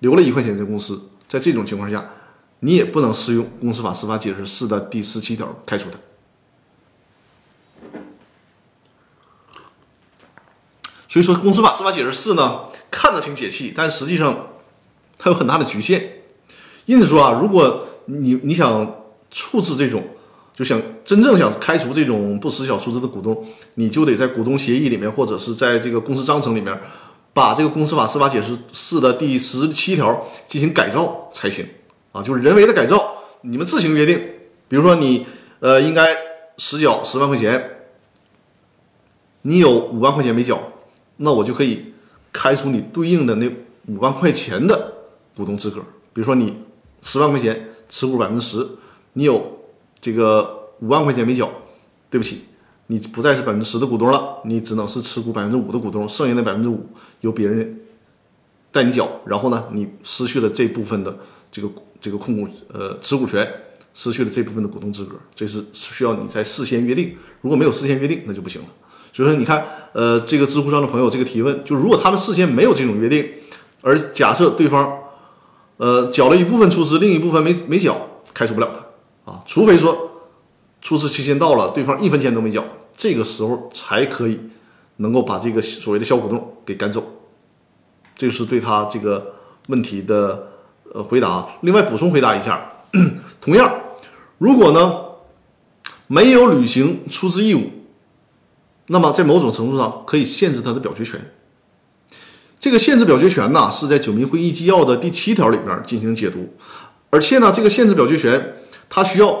[0.00, 1.08] 留了一块钱在公司。
[1.26, 2.10] 在这种情况下，
[2.60, 5.98] 你也不能适用公司法司法解释四的第十七条开除他。
[11.08, 14.48] 所以说，公司法司法解释四呢，看着挺解气，但实际上
[15.16, 16.20] 它有很大的局限。
[16.84, 20.06] 因此说啊，如果你你想处置这种，
[20.58, 26.76] 就想真正想开除这种不实缴出资的股东，你就得在股东协议里面，或者是在这个公司章程里面。
[27.34, 31.64] 把这个公司法司法解释四的第十七条进行改造才行
[32.10, 34.18] 啊，就是人为的改造，你们自行约定。
[34.66, 35.24] 比如说你
[35.60, 36.16] 呃应该
[36.56, 37.78] 实缴十万块钱，
[39.42, 40.60] 你有五万块钱没缴，
[41.18, 41.92] 那我就可以
[42.32, 43.48] 开除你对应的那
[43.86, 44.94] 五万块钱的
[45.36, 45.80] 股东资格。
[46.12, 46.52] 比如说你
[47.02, 48.66] 十万块钱持股百分之十，
[49.12, 49.57] 你有
[50.00, 51.50] 这个五万块钱没缴，
[52.10, 52.42] 对不起。
[52.90, 56.86] 你不再是百分之十的股东了，你只能是持股百分之五的股东，剩下的百分之五
[57.20, 57.80] 由别人
[58.72, 59.06] 代你缴。
[59.26, 61.14] 然后呢，你失去了这部分的
[61.52, 61.68] 这个
[62.00, 63.46] 这个控股呃持股权，
[63.92, 67.14] 失去了这部分的股东资格，这是需要你在事先约定。
[67.42, 68.68] 如果没有事先约定，那就不行了。
[69.12, 73.28] 所以说，你看，呃，这个知乎上的朋友这个提问，就如果他们事先没有这种约定，
[73.82, 74.96] 而假设对方
[75.76, 78.80] 呃缴了一部分出资，另一部分没没缴，开除不了他
[79.28, 80.26] 啊，除非说
[80.80, 82.64] 出资期限到了，对方一分钱都没缴，
[82.96, 84.40] 这个时候才可以
[84.96, 87.04] 能够把这个所谓的小股东给赶走。
[88.16, 89.34] 这就是对他这个
[89.68, 90.48] 问题的
[90.92, 91.46] 呃回答。
[91.60, 92.72] 另外补充回答一下，
[93.40, 93.70] 同样，
[94.38, 95.00] 如果呢
[96.06, 97.70] 没有履行出资义务，
[98.86, 101.20] 那么在某种程度上可以限制他的表决权。
[102.58, 106.54] 这个限制表决权呢是在九民会议纪要的第七条里边进行解读，
[107.10, 108.56] 而且呢这个限制表决权
[108.88, 109.36] 他需要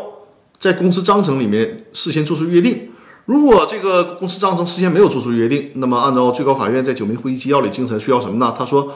[0.58, 2.90] 在公司章程里面事先做出约定。
[3.24, 8.54] 如果这个公司章程事先没有做出约定，那么按照最高法院在九民会议纪要里精神，需要什么呢？
[8.56, 8.90] 他说，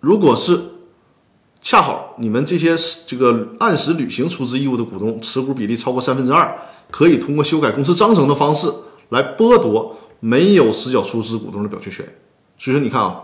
[0.00, 0.58] 如果是
[1.60, 2.74] 恰好你们这些
[3.06, 6.56] 这个按时履行出资义务的股东持股比例超过三分之二，
[6.90, 8.72] 可以通过修改公司章程的方式
[9.10, 12.06] 来剥夺没有实缴出资股东的表决权。
[12.56, 13.22] 所以说，你看啊，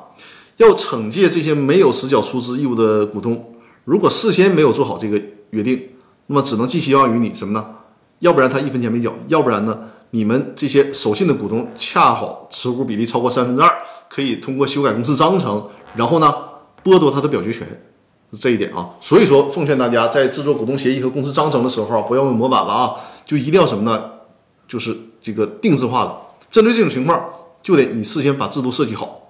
[0.58, 3.54] 要惩戒这些没有实缴出资义务的股东，
[3.86, 5.80] 如果事先没有做好这个约定，
[6.26, 7.66] 那么只能寄希望于你什么呢？
[8.20, 9.78] 要不然他一分钱没缴，要不然呢？
[10.10, 13.70] 你们这些守信的股东恰好持股比例超过三分之二，
[14.08, 16.32] 可以通过修改公司章程，然后呢
[16.84, 17.66] 剥夺他的表决权，
[18.38, 18.90] 这一点啊。
[19.00, 22.94] 所以说，奉劝大家在制作股东协议和公司章程的时候，不要用模板了啊，
[23.26, 24.10] 就一定要什么呢？
[24.68, 26.16] 就是这个定制化的。
[26.48, 27.20] 针对这种情况，
[27.60, 29.20] 就得你事先把制度设计好。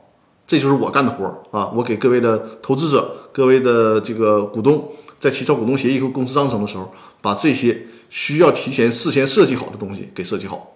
[0.47, 1.71] 这就是我干的活儿啊！
[1.75, 4.87] 我给各位的投资者、各位的这个股东，
[5.25, 10.71] 在起草股东协议和公司章程的时候，把这些需要提前事先设计好的东西给设计好。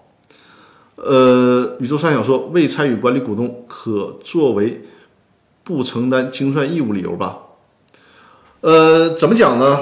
[0.97, 4.85] 呃，宇宙三想说，未参与管理股东可作为
[5.63, 7.37] 不承担清算义务理由吧？
[8.63, 9.81] 呃，怎么讲呢？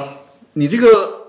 [0.54, 1.28] 你这个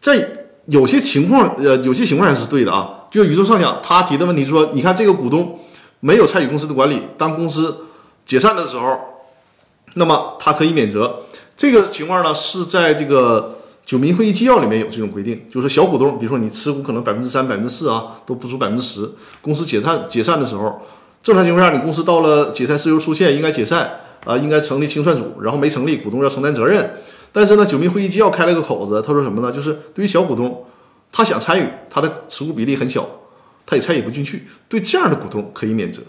[0.00, 3.04] 在有些情况，呃，有些情况下是对的啊。
[3.10, 5.60] 就宇宙上想他提的问题说，你看这个股东
[6.00, 7.76] 没有参与公司的管理，当公司
[8.24, 8.98] 解散的时候，
[9.96, 11.20] 那么他可以免责。
[11.56, 13.58] 这个情况呢，是在这个。
[13.86, 19.06] 九民会议纪要里面有这种规定，就是小股东，比如说你持股可能百分之三、百分之四啊，都不足百分之十。
[19.42, 20.80] 公司解散解散的时候，
[21.22, 26.94] 正常情况下，你公司到了解散事由出现，应该解散啊，应该成立清算组，然后没成立，股东要承担责任。
[27.30, 29.52] 但是呢，九民会议纪要开了个口子，他说什么呢？
[29.52, 30.64] 就是对于小股东，
[31.12, 33.06] 他想参与，他的持股比例很小，
[33.66, 36.00] 他也参与不进去，对这样的股东可以免责。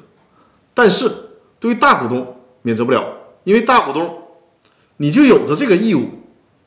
[0.73, 1.11] 但是
[1.59, 3.03] 对于大股东免责不了，
[3.43, 4.17] 因为大股东
[4.97, 6.09] 你就有着这个义务。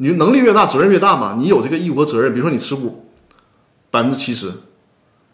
[0.00, 1.36] 你能力越大，责任越大嘛？
[1.40, 2.32] 你有这个义务和责任。
[2.32, 3.04] 比如说你持股
[3.90, 4.52] 百分之七十，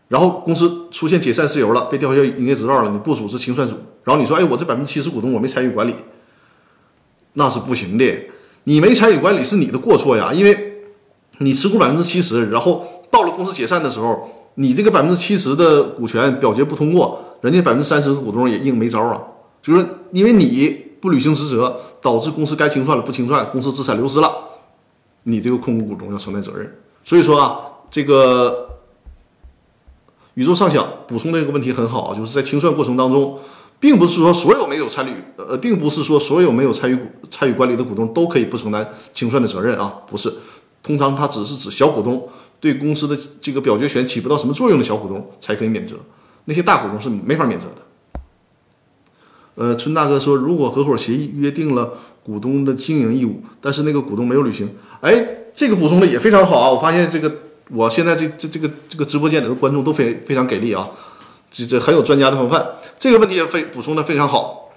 [0.09, 5.95] 然后公司出现解散事由了，被吊销营业执照了，你不组织清算组，然后你说，哎，我这百分之七十股东我没参与管理，
[7.35, 8.07] 那是不行的。
[8.65, 10.79] 你没参与管理是你的过错呀，因为
[11.41, 19.21] 你持股百分之七十，然后到了公司解散的时候，你这个百分之七十的股权表决不通过，人家百分之三十的股东也硬没招啊。
[19.61, 20.71] 就是因为你
[21.03, 24.31] 不履行职责，导致公司该清算了不清算，公司资产流失了。
[25.23, 26.71] 你这个控股股东要承担责任，
[27.03, 27.59] 所以说啊，
[27.91, 28.69] 这个
[30.35, 33.39] 宇宙上想补充的这个问题很好啊，就是在清算过程当中，
[33.81, 36.99] 并不是说所有没有参与，呃，并不是说所有没有参与
[37.31, 40.31] 参与管理的股东都可以不承担清算的责任啊，不是，
[40.83, 42.29] 通常它只是指小股东
[42.61, 45.97] 对公司的这个表决权起不到什么作用的小股东才可以免责，
[46.45, 47.84] 那些大股东是没法免责的。
[49.57, 54.69] 呃，春大哥说，如果合伙协议约定了股东的经营义务，但是那个股东没有履行，
[55.01, 56.71] 哎，这个补充的也非常好啊！
[56.71, 57.33] 我发现这个，
[57.71, 60.89] 我现在这这这个这个直播间里的观众都非非常给力啊，
[61.53, 62.67] 这这很有专家的风范。
[62.99, 64.71] 这个问题也非补充的非常好，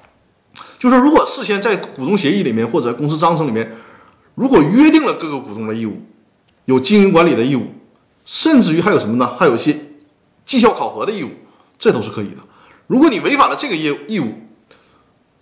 [0.78, 3.76] 就是如果事先在股东协议里面或者公司章程里面，
[4.36, 6.04] 如果约定了各个股东的义务，
[6.66, 7.64] 有经营管理的义务，
[8.26, 9.36] 甚至于还有什么呢？
[9.40, 9.76] 还有一些
[10.46, 11.30] 绩效考核的义务，
[11.80, 12.38] 这都是可以的。
[12.86, 14.34] 如果你违反了这个业义务，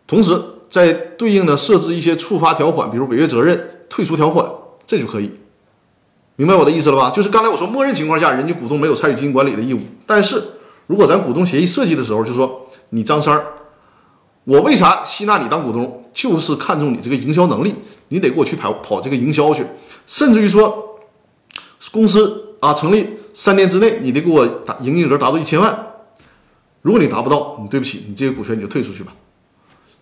[0.07, 0.39] 同时，
[0.69, 4.45] 在对应的设置一些触发条款，比如违约责任、退出条款，
[4.85, 5.31] 这就可以。
[6.35, 7.09] 明白我的意思了吧？
[7.09, 9.79] 就是刚才我说，默认情况下，人家股东没有参与经营管理的义务。
[10.05, 10.43] 但是
[10.87, 13.45] 如果咱股东协议设计的时候，就说你张三儿，
[14.43, 16.03] 我为啥吸纳你当股东？
[16.13, 17.73] 就是看中你这个营销能力，
[18.09, 19.65] 你得给我去跑跑这个营销去。
[20.05, 20.97] 甚至于说，
[21.91, 25.87] 公司啊成立三年之内，你得给我达营业额达到一千万。
[26.81, 29.13] 如果你达不到，你对不起，你这个股权你就退出去吧。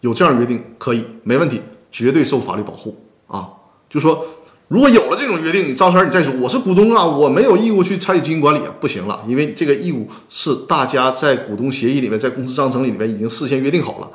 [0.03, 2.93] 有这样约定可以没问题，绝对受法律保护
[3.25, 3.47] 啊！
[3.89, 4.25] 就说
[4.67, 14.09] 如果有了这种约定，你张三你再说我是股东啊，我没有义务去参与经营管理啊，不行了，因为这个义务是大家在股东协议里面，在公司章程里面已经事先约定好了。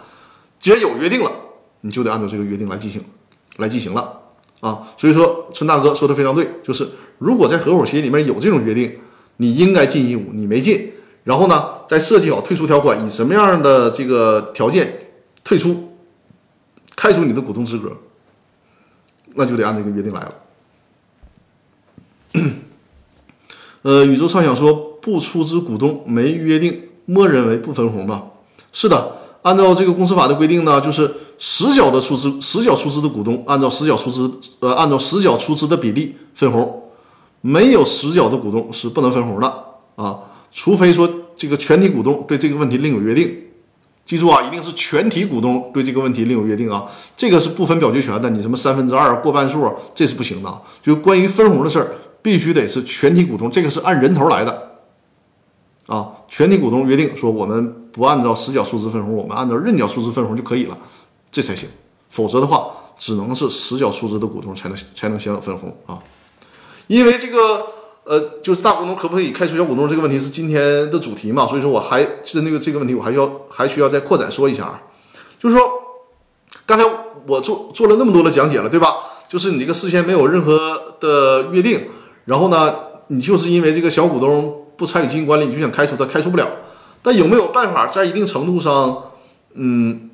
[0.58, 1.32] 既然有约定了，
[1.80, 3.02] 你就得按照这个约定来进行，
[3.56, 4.12] 来进行了
[4.60, 4.82] 啊！
[4.98, 6.86] 所以说，春大哥说的非常对，就是
[7.16, 8.92] 如果在合伙协议里面有这种约定，
[9.38, 10.92] 你应该尽义务，你没尽，
[11.24, 14.97] 然后呢，再设计好退出条款，以什么样的这个条件。
[15.48, 15.88] 退出，
[16.94, 17.90] 开除你的股东资格，
[19.34, 20.34] 那就得按这个约定来了。
[23.80, 28.26] 呃，宇宙畅想说不出资股东没约定，默认为不分红吧？
[28.74, 34.30] 是的，按照这个公司法的规定呢，就是实缴的出资，实缴出资的股东按照实缴出资，
[34.60, 36.90] 呃，按照实缴出资的比例分红，
[37.40, 39.64] 没有实缴的股东是不能分红的
[39.96, 40.18] 啊，
[40.52, 43.44] 除非说这个全体股东对这个问题另有约定。
[44.08, 46.84] 记住啊，一定是全体股东对这个问题另有约定啊，
[47.16, 50.60] 这个是不分表决权的，你什么三分之二过半数，这是不行的。
[50.82, 51.94] 就关于分红的事儿。
[52.20, 54.70] 必须得是全体股东，这个是按人头来的，
[55.86, 60.76] 啊，全体股东约定说我们不按照实缴出资分红，我们按照认缴出资分红就可以了，
[61.30, 61.68] 这才行。
[62.10, 66.02] 否则的话，只能是实缴出资的股东才能才能享有分红啊。
[66.88, 67.64] 因为这个
[68.08, 74.80] 呃，就是大股东可不可以开除小股东这个问题是今天的主题嘛，所以说我还是那个这个问题，我还要还需要再扩展说一下啊，
[75.38, 75.70] 就是说
[76.64, 76.84] 刚才
[77.26, 78.94] 我做做了那么多的讲解了，对吧？
[79.28, 81.86] 就是你这个事先没有任何的约定。
[82.24, 82.74] 然后呢，
[83.08, 86.48] 你就是因为这个小股东不参与经营管理，你就想开除他，开除不了。
[87.02, 89.02] 但有没有办法在一定程度上，
[89.52, 90.10] 嗯，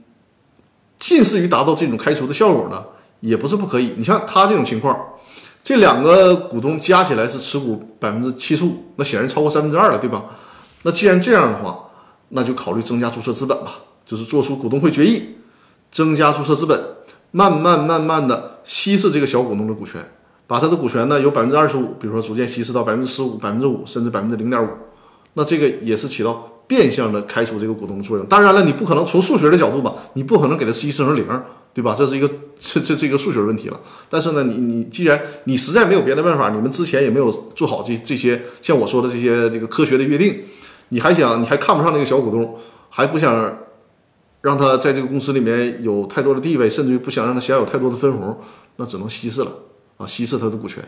[0.99, 2.84] 近似于达到这种开除的效果呢？
[3.20, 3.95] 也不是不可以。
[3.97, 4.97] 你像他这种情况，
[5.65, 10.27] 这两个股东加起来是持股百分之七十五，那显然超过三分之二了，对吧？
[10.83, 11.89] 那既然这样的话，
[12.29, 15.37] 那就考虑增加注册资本吧，就是做出股东会决议，
[15.91, 16.79] 增加注册资本，
[17.31, 20.07] 慢慢慢慢的稀释这个小股东的股权。
[20.47, 24.69] 把他的股权呢由百分之二十五，比如说逐渐稀释到百分之十五、百分之五，甚至百分之零点五，
[25.33, 28.27] 那这个也是起到变相的开除这个股东的作用。
[28.27, 31.27] 当然了，你不可能从数学的角度吧，你不可能给他稀释成零，
[31.75, 31.95] 对吧？
[31.95, 33.81] 这是一个这这这个数学问题了。
[34.09, 40.41] 但是呢，你你既然你实在没有别的办法，你们之前也没有做好这这些像我说的这些这个科学的约定，
[40.91, 42.57] 你还想你还看不上那个小股东，
[42.89, 43.59] 还不想
[44.43, 48.39] 让他在这个公司里面有太多的地位，甚至于不想让他享有太多的分红，
[48.77, 49.53] 那只能稀释了。
[49.97, 50.83] 啊，稀释他的股权。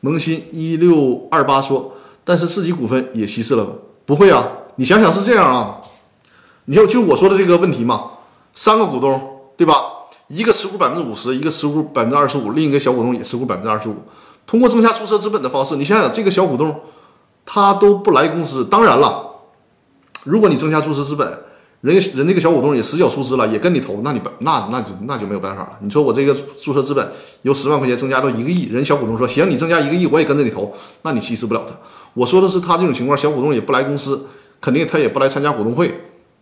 [0.00, 1.94] 萌新一六二八说
[2.24, 3.70] ：“但是自己股份也稀释了吗？
[4.04, 5.80] 不会啊，你想想是这样啊，
[6.64, 8.10] 你就就我说的这个问题嘛，
[8.54, 9.74] 三个股东对吧？
[10.28, 13.96] 一个持股百分之五十，一个持股百分之二十五，另一个小股东也持股百分之二十五。
[14.46, 16.80] 通过增加注册资本的方式，你想想这个小股东
[17.44, 18.64] 他都不来公司。
[18.64, 19.26] 当然了，
[20.24, 21.38] 如果你增加注册资本。”
[21.82, 25.70] 人家人那个小股东也实缴出资了，也跟你投，那你那那就那就没有办法了。
[25.80, 27.10] 你说我这个注册资本
[27.42, 30.72] 由十万块钱增加到一个亿，人小股东说行，你增加一个亿，我也跟着你投，
[31.02, 31.74] 那你稀释不了他。
[32.14, 34.24] 我说的是他这种情况，小股东也不来公司，
[34.60, 35.92] 肯定他也不来参加股东会，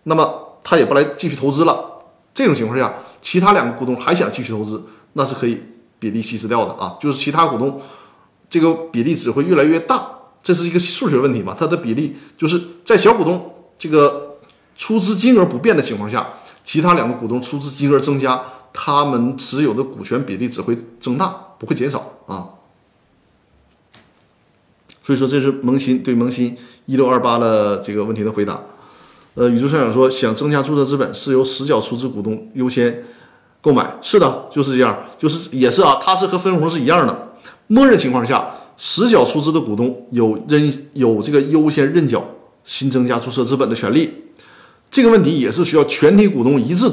[0.02, 1.89] 那么他也不来继续投资了。
[2.34, 4.82] 这种情况下，其他两个股东还想继续投资，
[5.14, 5.60] 那是可以
[5.98, 7.80] 比例稀释掉的啊，就是其他股东
[8.48, 10.10] 这个比例只会越来越大，
[10.42, 11.56] 这是一个数学问题嘛？
[11.58, 14.28] 它的比例就是在小股东这个。
[14.80, 16.26] 出资金额不变的情况下，
[16.64, 21.28] 其他两个股东出资金额增加，他们持有的股权比例只会增大，
[21.58, 22.48] 不会减少啊。
[25.04, 26.56] 所以说，这是萌新对萌新
[26.86, 28.58] 一六二八的这个问题的回答。
[29.34, 33.04] 呃，宇宙校长说，想增加注册资本是由实缴出资股东优先
[33.60, 37.32] 购买，是的，就是这样，就是也是啊，它是和分红是一样的。
[37.68, 38.44] 默认情况下，
[38.76, 42.24] 实缴出资的股东有认有这个优先认缴
[42.64, 44.12] 新增加注册资本的权利。
[44.90, 46.90] 这个问题也是需要全体股东一致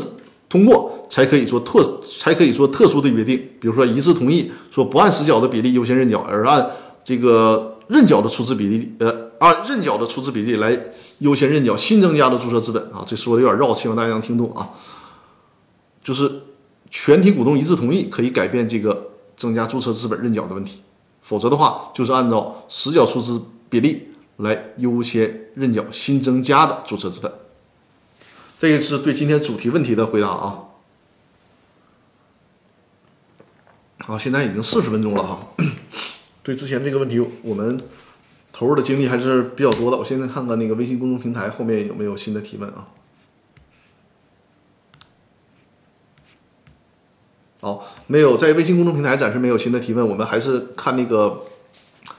[0.47, 1.83] 通过才可以做特
[2.19, 6.69] 才可以做特殊的约定，比如说一致同意说不按实缴的比例优先认缴，而按
[7.03, 10.77] 这个认缴的出资比例，呃，按认缴的出资比例来
[11.19, 13.03] 优先认缴新增加的注册资本啊。
[13.07, 14.69] 这说的有点绕，希望大家能听懂啊。
[16.03, 16.43] 就是
[16.89, 20.81] 全体股东一致同意可以改变这个增加注册资本认缴的问题，
[21.21, 24.07] 否则的话就是按照实缴出资比例
[24.37, 27.31] 来优先认缴新增加的注册资本。
[28.57, 30.63] 这个是对今天主题问题的回答啊。
[33.99, 35.39] 好，现在已经四十分钟了哈。
[36.41, 37.77] 对之前这个问题，我们
[38.51, 39.97] 投入的精力还是比较多的。
[39.97, 42.87] 我现在看看那个微信公众平台后面有没有新的提问啊。
[47.59, 50.07] 好，没有，在微信公众平台暂时没有新的提问。
[50.07, 51.41] 我们还是看那个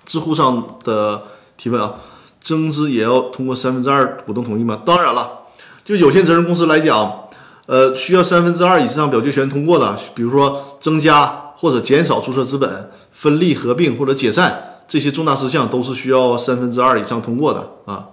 [0.04, 1.22] 知乎上的
[1.56, 1.94] 提问啊。
[2.40, 4.80] 增资也要通过三分之二股东同意吗？
[4.86, 5.40] 当然了。
[5.84, 7.28] 就有限责任公司来讲，
[7.66, 11.26] 呃，需要三分之二以上表决权通过的，比如说增加
[11.56, 18.08] 或者减少注册资本、分立合并或者解散这些重大事项，都是需要三分之二以上通过的啊。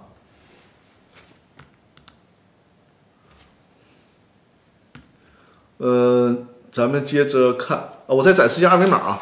[5.78, 6.36] 呃，
[6.70, 9.20] 咱们接着看啊，我再展示一下二维码啊。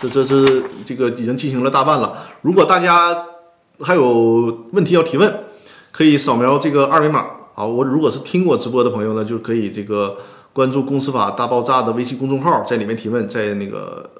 [0.00, 2.26] 这这是这个已经进行了大半了。
[2.42, 3.26] 如果大家
[3.80, 5.44] 还有问题要提问。
[5.92, 7.66] 可以扫描这个二维码，啊。
[7.66, 10.16] 我如果是听我直播的朋友呢，就可以这个
[10.54, 14.10] 关注“公司法大爆炸”的微信公众号，在里面提问，在那个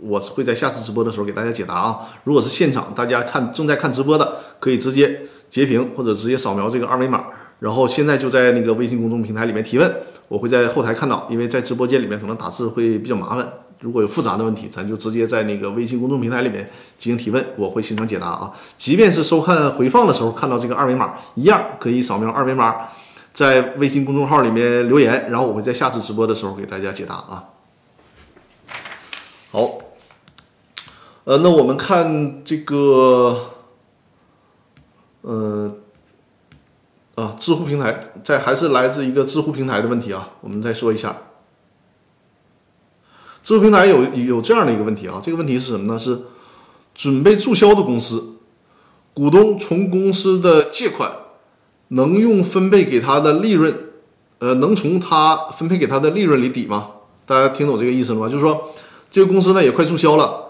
[0.00, 2.08] 我会在下次直播的时候给大家解答啊。
[2.24, 7.24] 如果是现场大家看正在看直播的，可以直接截屏或者直接扫描这个二维码，
[7.60, 9.92] 然后现在就在那个微信公众平台里面提问，
[10.28, 13.48] 我会在后台看到，因为在直播间里面可能打字会比较麻烦。
[13.80, 16.68] 如果有复杂的问题，咱就直接在那个微信公众平台里面
[16.98, 18.52] 进行提问，我会现场解答啊。
[18.76, 22.74] 即便是收看回放的时候看到这个二维码，一样可以扫描二维码，
[23.32, 27.44] 在微信公众号里面留言，然后我会在下次直播的时候给大家解答啊。
[29.52, 29.78] 好，
[31.28, 33.50] 呃，那我们看这个，
[35.20, 35.70] 呃，
[37.16, 41.14] 啊，知乎平台，在还是来自一个知乎平台的问题啊，我们再说一下。
[43.42, 45.98] 知乎平台有有这样的一个问题啊，这个问题是什么呢？
[45.98, 46.18] 是
[46.94, 48.36] 准备注销的公司，
[49.12, 51.12] 股东从公司的借款
[51.88, 53.78] 能用分配给他的利润，
[54.38, 56.92] 呃，能从他分配给他的利润里抵吗？
[57.26, 58.28] 大家听懂这个意思了吗？
[58.30, 58.70] 就是说，
[59.10, 60.47] 这个公司呢也快注销了，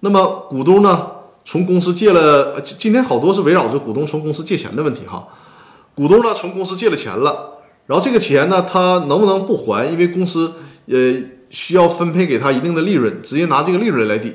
[0.00, 1.06] 那么股东呢
[1.44, 5.26] 从公司借了，今天好多是围绕着股东从公司借钱的问题哈。
[5.94, 9.86] 股东呢从公司借了钱了，然后这个钱呢他能不能不还？
[9.90, 10.52] 因为公司
[10.86, 10.96] 呃。
[11.48, 14.34] 需要分配给他一定的利润，直接拿这个利润来抵。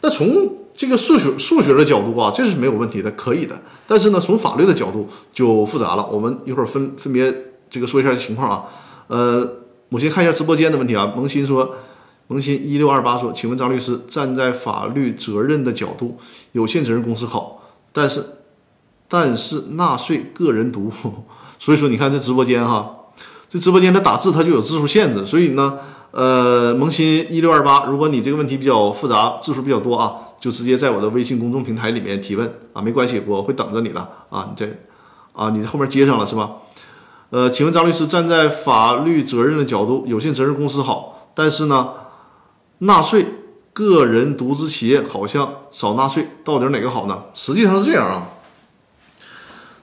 [0.00, 3.60] 那从这个数学数学的角度啊，这是没有问题的，可以的。
[3.84, 6.06] 但是呢，从法律的角度就复杂了。
[6.06, 7.34] 我们一会儿分分别
[7.68, 8.64] 这个说一下情况啊。
[9.08, 9.44] 呃，
[9.88, 11.12] 我先看一下直播间的问题啊。
[11.16, 11.74] 萌新说，
[12.28, 16.18] 萌新一六二八说，请问张律师，站在法律责任的角度，
[16.52, 17.62] 有限责任公司好，
[17.92, 18.24] 但是
[19.08, 20.90] 但是纳税个人独。
[21.58, 22.94] 所以说，你看这直播间哈，
[23.48, 25.78] 这直播间的打字它就有字数限制，所以呢。
[26.12, 34.00] 呃，萌新一六二八，如果你这个问题比较复杂，字数比较多啊，就直接在我的微信公众平台里面提问啊，没关系，我会等着你的
[34.30, 34.48] 啊。
[34.48, 34.66] 你这
[35.34, 36.52] 啊，你后面接上了是吧？
[37.28, 41.90] 呃，请问张律师，站在法律责任的角度，有限责任公司好，但是呢，
[42.78, 43.26] 纳税
[43.72, 47.22] 个人独资企业好像少纳税，到底哪个好呢？
[47.34, 48.28] 实际上是这样啊，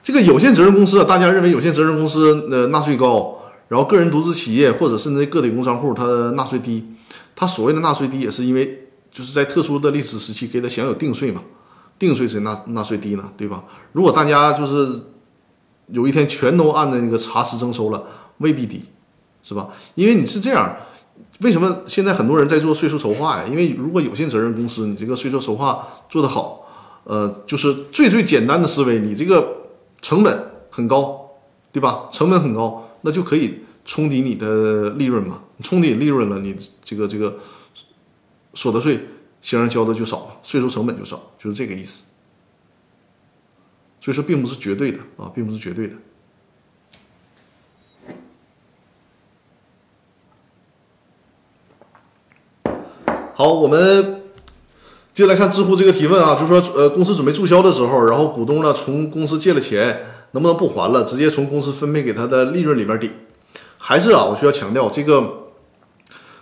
[0.02, 3.40] 这个有限责任公司啊，大家认为有限责任公司呃纳税高。
[3.66, 6.84] 然后，个人独资企业或者甚至个体工商户，他纳税低，
[7.34, 11.40] 他所谓的纳税低，也是因为就是在特殊的历史时期给他享有定税嘛，
[11.98, 13.32] 定税谁纳纳税低呢？
[13.38, 13.64] 对吧？
[13.92, 15.00] 如果大家就是
[15.86, 18.04] 有一天全都按照那个查实征收了，
[18.38, 18.84] 未必低，
[19.42, 19.68] 是吧？
[19.94, 20.76] 因为你是这样，
[21.40, 23.46] 为什么现在很多人在做税收筹划呀？
[23.46, 26.66] 因为如果有限责任公司你这个税收筹划做得好，
[27.04, 29.68] 呃，就是最最简单的思维，你这个
[30.00, 31.30] 成本很高，
[31.72, 32.08] 对吧？
[32.10, 32.88] 成本很高。
[33.02, 35.42] 那就可以冲抵你的利润嘛？
[35.62, 37.36] 冲抵利润了，你这个这个
[38.54, 38.98] 所得税
[39.42, 42.04] 先让交的就少嘛，税收成本就少，就是这个意思。
[44.00, 45.94] 所以说，并不是绝对的啊，并不是绝对的。
[53.36, 54.22] 好，我们
[55.12, 60.04] 接下来看知乎这个提问啊，就是说，呃，公司准备注销的时候，然后股东呢从公司借了钱。
[60.34, 61.04] 能不能不还了？
[61.04, 63.08] 直接从公司分配给他的利润里边抵？
[63.78, 64.24] 还是啊？
[64.24, 65.44] 我需要强调，这个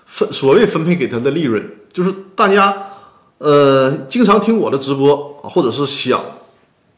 [0.06, 1.62] 分所谓分配给他的利润，
[1.92, 2.74] 就是大家
[3.36, 6.22] 呃经常听我的直播啊，或者是想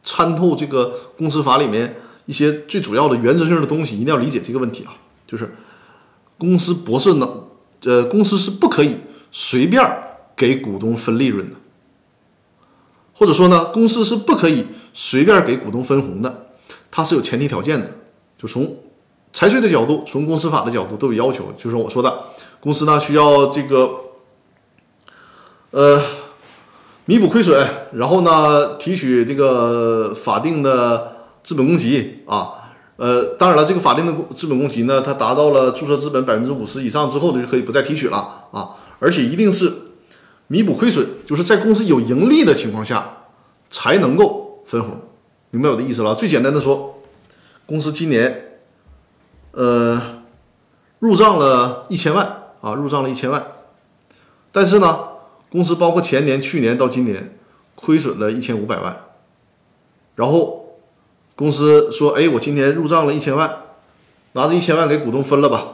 [0.04, 4.94] 参透这个公司法里面一些最主要的原则性的东西，一定要理解这个问题啊。
[5.26, 5.52] 就是
[6.38, 7.44] 公司不是能
[7.82, 8.98] 呃，公司是不可以
[9.36, 9.84] 随便
[10.36, 11.56] 给股东分利润的，
[13.12, 16.46] 或者说呢，公司是不可以随便给股东分红的。
[16.88, 17.90] 它是有前提条件的，
[18.38, 18.76] 就从
[19.32, 21.52] 财税的角度，从公司法的角度都有要求。
[21.58, 22.16] 就是我说的，
[22.60, 23.90] 公司呢需要这个，
[25.72, 26.00] 呃，
[27.06, 32.52] 弥补亏损，然后呢提取这个法定的资本公积啊，
[32.94, 39.72] 呃，当然了，这个法定的资本公积呢，它达到了注册资本百分之五十以上之后，就可以不再提取了啊，而且一定是
[40.46, 43.24] 弥补亏损，就是在公司有盈利的情况下
[43.70, 45.00] 才能够分红。
[45.50, 46.14] 明白我的意思了。
[46.14, 47.02] 最简单的说，
[47.66, 48.58] 公司今年，
[49.52, 50.22] 呃，
[50.98, 53.46] 入账了一千万啊，入账了一千万。
[54.50, 54.98] 但是呢，
[55.50, 57.36] 公司包括前年、去年到今年，
[57.74, 59.04] 亏损了一千五百万。
[60.16, 60.78] 然后
[61.36, 63.62] 公司说：“哎，我今年入账了一千万，
[64.32, 65.68] 拿着一千万给股东分了吧。”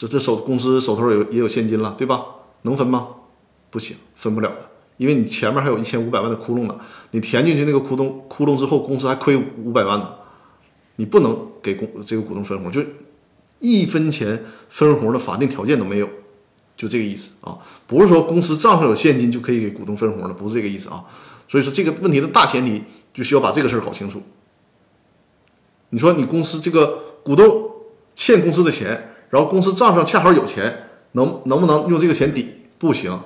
[0.00, 2.24] 这这手公司手头有也有现金了，对吧？
[2.62, 3.08] 能分吗？
[3.68, 4.70] 不行，分不了的。
[4.96, 6.80] 因为你前面还有一千五百万的窟窿呢，
[7.10, 10.14] 你填进去那个窟窿，窟窿之后公司还亏五百万呢，
[10.96, 12.80] 你不能给公这个股东分红，就
[13.58, 16.08] 一分钱分红的法定条件都没有，
[16.78, 21.04] 就这个意思啊，不是说公司账上有现金就可以给股东分红的，不是这个意思啊，
[21.46, 22.82] 所以说这个问题的大前提
[23.12, 24.22] 就需要把这个事儿搞清楚。
[25.90, 27.70] 你说你公司这个股东
[28.14, 32.54] 欠公司的钱，然后公司账上恰好有钱，能能不能用这个钱抵？
[32.78, 33.18] 不行，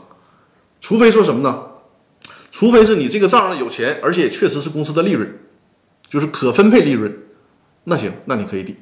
[0.81, 1.65] 除非说什么呢？
[2.51, 5.39] 除非是你这个账上有钱，而且确实是公司的利润，
[6.09, 7.13] 就是可分配利润，
[7.85, 8.77] 那行，那你可以抵。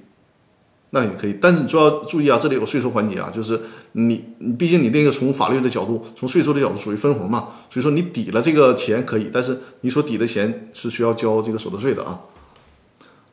[0.94, 3.58] 那你可以，但是你就要注意啊，这里有税收环节啊，就是
[3.92, 12.20] 你，你毕竟你那个从法律的角度，从税收的角度属于分红嘛，所以说你抵了这个钱可以，但是你所抵的钱是需要交这个所得税的啊。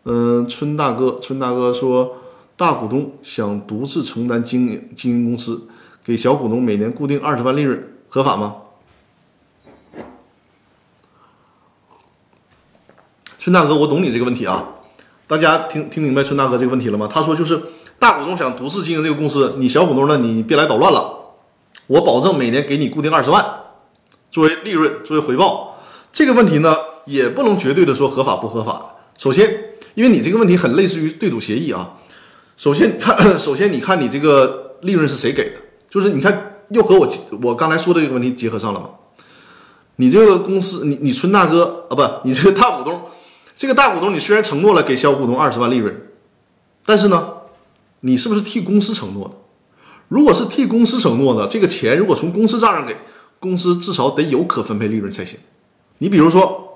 [0.05, 2.15] 嗯，春大哥，春大哥说，
[2.60, 5.66] 大股东想独自承担经营经营公司，
[6.03, 8.57] 给小股东每年固定二十万利润，合法吗？
[13.38, 14.62] 春大哥，我懂你这个问题啊。
[15.26, 17.07] 大家听听明白春大哥这个问题了吗？
[17.10, 17.57] 他说就是
[17.97, 21.18] 大股东想独自经营这个公司，你小股东呢，你别来捣乱了，
[21.88, 23.41] 我保证每年给你固定二十万
[24.30, 25.78] 作为利润，作为回报。
[26.12, 28.97] 这个问题呢，也不能绝对的说合法不合法。
[29.18, 31.95] 首先，因为你这个问题很类似于对赌协议啊。
[32.60, 35.55] 首先，看，首先你看你这个利润是谁给的？
[35.89, 37.07] 就是你看又和我
[37.41, 38.89] 我刚才说的这个问题结合上了吗？
[39.95, 43.01] 你这个公司，你你村大哥啊，不，你这个大股东。
[43.55, 46.01] 这个大股东，你虽然承诺了给小股东二十万利润，
[46.86, 47.30] 但是呢，
[48.01, 49.36] 你是不是替公司承诺的？
[50.10, 52.93] 如果是替公司承诺的，这个钱如果从公司账上给，
[53.39, 55.39] 公司至少得有可分配利润才行。
[55.99, 56.68] 你比如说，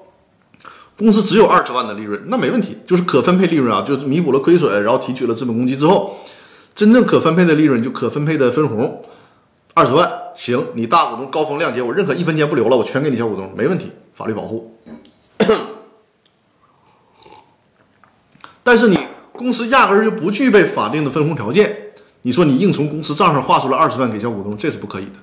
[1.03, 6.17] 公司只有二十万的利润，那没问题，就是可分配利润啊，就是弥补了亏损，然后提取了资本公积之后，
[6.73, 9.03] 真正可分配的利润就可分配的分红
[9.73, 14.79] 二十万，行，你大股东高风亮节，我认可一分钱不留了，我全给你小股东，没问题，法律保护。
[18.63, 18.97] 但是你
[19.33, 21.75] 公司压根儿就不具备法定的分红条件，
[22.21, 25.19] 你说你硬从公司账上划出了二十万给小股东，这是不可以的，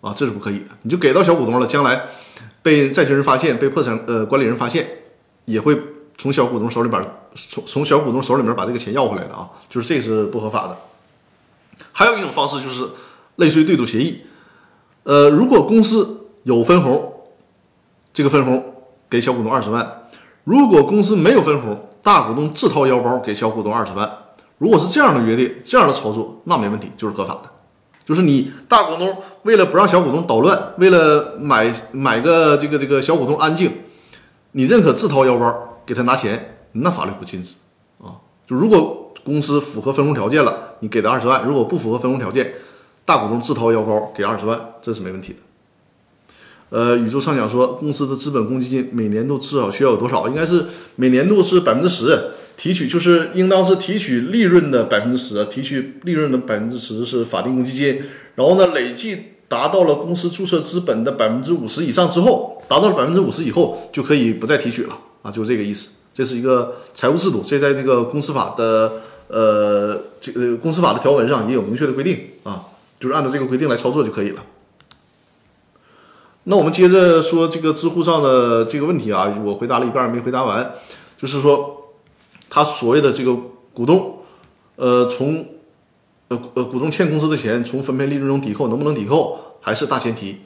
[0.00, 0.66] 啊，这是不可以的。
[0.84, 2.00] 你就给到小股东了，将来
[2.62, 4.88] 被债权人发现、被破产呃管理人发现，
[5.48, 5.76] 也会
[6.16, 7.02] 从小股东手里边
[7.34, 10.76] 从从小股东手里面把这个钱要回来的啊，就是这是不合法的。
[11.92, 12.88] 还有一种方式就是
[13.36, 14.22] 类似于对赌协议，
[15.04, 17.12] 呃，如果公司有分红，
[18.12, 18.74] 这个分红
[19.08, 19.82] 给小股东二十万；
[20.44, 24.10] 如果公司没有分红，大股东自掏腰包给小股东二十万，
[24.58, 27.50] 如果是这样的约定，这样的操作，那没问题，就是合法的。
[28.04, 33.70] 就是你大股东为了不让小股东捣乱，为了买买个这个这个小股东安静，
[34.52, 37.54] 你认可自掏腰包给他拿钱，那法律不禁止
[38.00, 38.16] 啊。
[38.46, 42.54] 就如果公司符合分红条件了，你给他二十万；如果不符合分红条件，
[43.04, 45.38] 大股东自掏腰包给二十万，这是没问题的。
[46.70, 50.28] 呃，宇宙畅想说，公司的资本公积金每年度至少需要有多少？
[50.28, 58.02] 应该是每年度是百分之十提取，就是应当是提取利润的百分之十，提取利润的百分之十是法定公积金。
[58.34, 59.16] 然后呢，累计
[59.48, 65.88] 达到了公司注册资本的百分之五十以上之后，达到了百分之五十以后就可以不再提取了啊，就是这个意思。
[66.12, 68.92] 这是一个财务制度，这在这个公司法的
[69.28, 72.66] 呃这个公司法的条文上也有明确的规定啊，
[72.98, 74.42] 就是按照这个规定来操作就可以了。
[76.44, 80.74] 那我们接着说这个知乎上的这个问题啊，我回答了一半没回答完，
[81.16, 81.94] 就是说
[82.50, 83.36] 他所谓的这个
[83.72, 84.16] 股东，
[84.76, 85.46] 呃，从
[86.28, 90.38] 呃呃股东欠公司的钱从分配利润中抵扣，能不能抵扣还是大前提，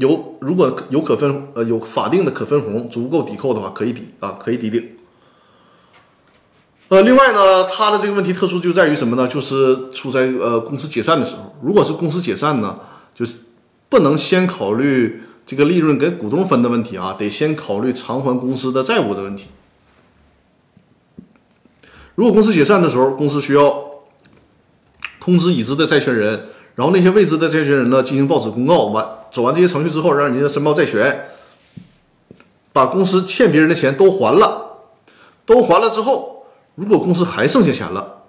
[0.00, 4.96] 有如果有可分呃有法定的可分红足够抵扣的话，可以抵啊，可以抵顶。
[6.88, 9.28] 呃，另外呢，他的这个问题特殊就在于什么呢？
[9.28, 12.78] 就是出在呃公司解散的时候，如果是公司解散呢，
[13.14, 13.38] 就是。
[13.90, 19.46] 不能先考虑这个利润给股东分的问题啊，得先考虑偿还公司的债务的问题。
[22.14, 23.87] 如果公司解散的时候，公司需要
[25.28, 31.28] 通知已知的债权人，然后那些未知的债权人呢进行报纸公告，完走完这些程序之后，让人家申报债权，
[32.72, 34.78] 把公司欠别人的钱都还了，
[35.44, 38.22] 都还了之后，如果公司还剩下钱了，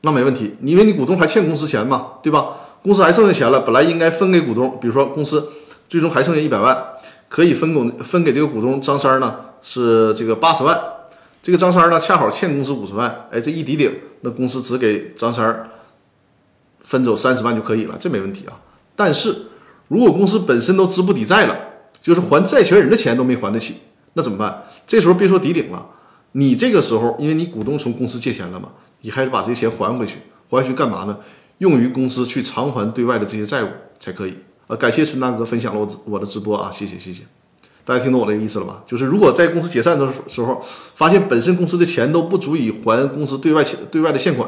[0.00, 2.56] 那没问题，因为你股东还欠公司钱嘛，对吧？
[2.82, 5.48] 公司还剩下钱了，本来应该分给股东，比如说公司
[5.88, 6.76] 最终还剩下一百万，
[7.28, 10.76] 可以分股分给这个股东张三呢，是这个八十万。
[11.42, 15.70] 这个张三呢，恰好欠公司五十万，哎，这一抵顶，那公司只给张三
[16.82, 18.60] 分走三十万就可以了，这没问题啊。
[18.96, 19.46] 但是
[19.88, 21.56] 如果公司本身都资不抵债了，
[22.02, 23.76] 就是还债权人的钱都没还得起，
[24.14, 24.64] 那怎么办？
[24.86, 25.86] 这时候别说抵顶了，
[26.32, 28.70] 你这个时候因为你股东从公司借钱了嘛，
[29.02, 30.18] 你还得把这些钱还回去，
[30.50, 31.18] 还回去干嘛呢？
[31.58, 33.68] 用于公司去偿还对外的这些债务
[33.98, 34.34] 才可以
[34.68, 34.76] 啊！
[34.76, 37.24] 感谢孙大哥分享了我我的直播啊，谢谢谢谢，
[37.88, 38.82] 大家听懂我的意思了吧？
[38.86, 40.62] 就是如果在公司解散的时候，
[40.94, 44.46] 发现本身公司的钱都不足以还公司对外欠对外的欠款，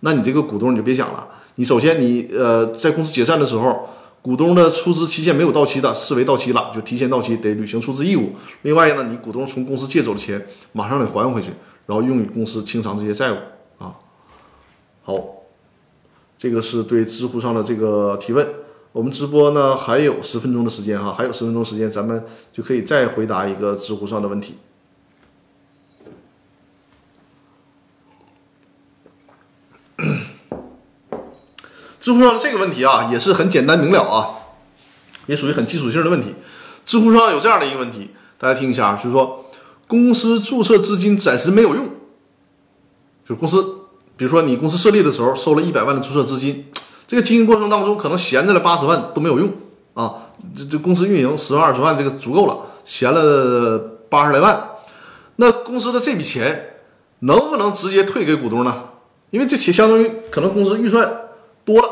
[0.00, 1.28] 那你这个股东你就别想了。
[1.56, 3.90] 你首先你呃在公司解散的时候，
[4.22, 8.30] 股东的出资期限没有到期的，视为到期了，就提前到期得履行出资义务。
[8.62, 11.50] 另外呢，你股东从公司借走的钱马上得还回去，
[11.84, 13.36] 然后用于公司清偿这些债务
[13.76, 13.92] 啊。
[15.02, 15.22] 好，
[16.38, 18.48] 这个是对知乎上的这个提问。
[18.92, 24.58] 我们直播呢还有十分钟的时间哈，还有十分钟时间，咱们就可以再回答一个知乎上的问题。
[32.00, 34.30] 知乎上的这个问题啊，也是很简单明了啊，
[35.26, 36.34] 也属于很基础性的问题。
[36.84, 39.44] 知乎上有这样的一个问题，大家听一下啊，就是说
[39.86, 41.90] 公司注册资金暂时没有用，
[43.28, 43.80] 就公司，
[44.16, 46.70] 比如说你公司设立的时候收了一百万的注册资金，
[47.08, 49.50] 这个经营过程当中可能闲着了八十万都没有用
[49.94, 53.78] 啊，这这公司运营十万二十万这个足够了，闲了
[54.10, 54.68] 八十来万，
[55.36, 56.76] 那公司的这笔钱
[57.20, 58.84] 能不能直接退给股东呢？
[59.30, 61.30] 因为这钱相当于可能公司预算
[61.64, 61.88] 多了，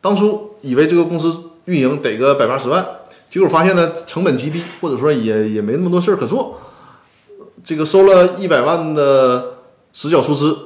[0.00, 2.84] 当初以为这个公司运营得个百八十万，
[3.28, 6.58] 结果发现呢成本极低，或者说也也没那么多事儿可做，
[7.62, 9.58] 这个收了一百万的
[9.92, 10.56] 实缴出资，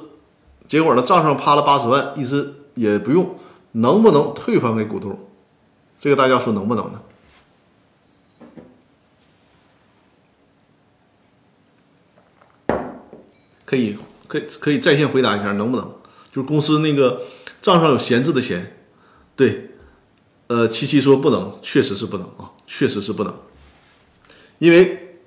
[0.68, 3.38] 结果呢账上趴了八十万，一直也不用，
[3.72, 5.18] 能不能退还给股东？
[6.00, 7.02] 这个大家说能不能呢？
[13.64, 13.96] 可以。
[14.30, 15.84] 可以可以在线回答一下，能不能？
[16.30, 17.22] 就是公司那个
[17.60, 18.76] 账上有闲置的钱，
[19.34, 19.72] 对，
[20.46, 23.34] 呃，七七说不能，确实是不能啊，确实是不能，
[24.58, 25.18] 因为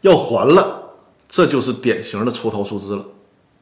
[0.00, 0.94] 要还了，
[1.28, 3.04] 这就是典型的抽逃出资了。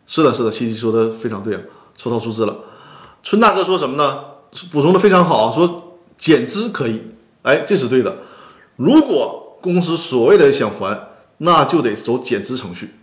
[0.07, 1.61] 是的，是的，七七说的非常对啊，
[1.97, 2.57] 抽逃出资了。
[3.23, 4.25] 春大哥说什么呢？
[4.73, 7.03] 补充的非常好，说减资可以，
[7.43, 8.16] 哎，这是对的。
[8.77, 11.09] 如果公司所谓的想还，
[11.39, 12.95] 那就得走减资程序。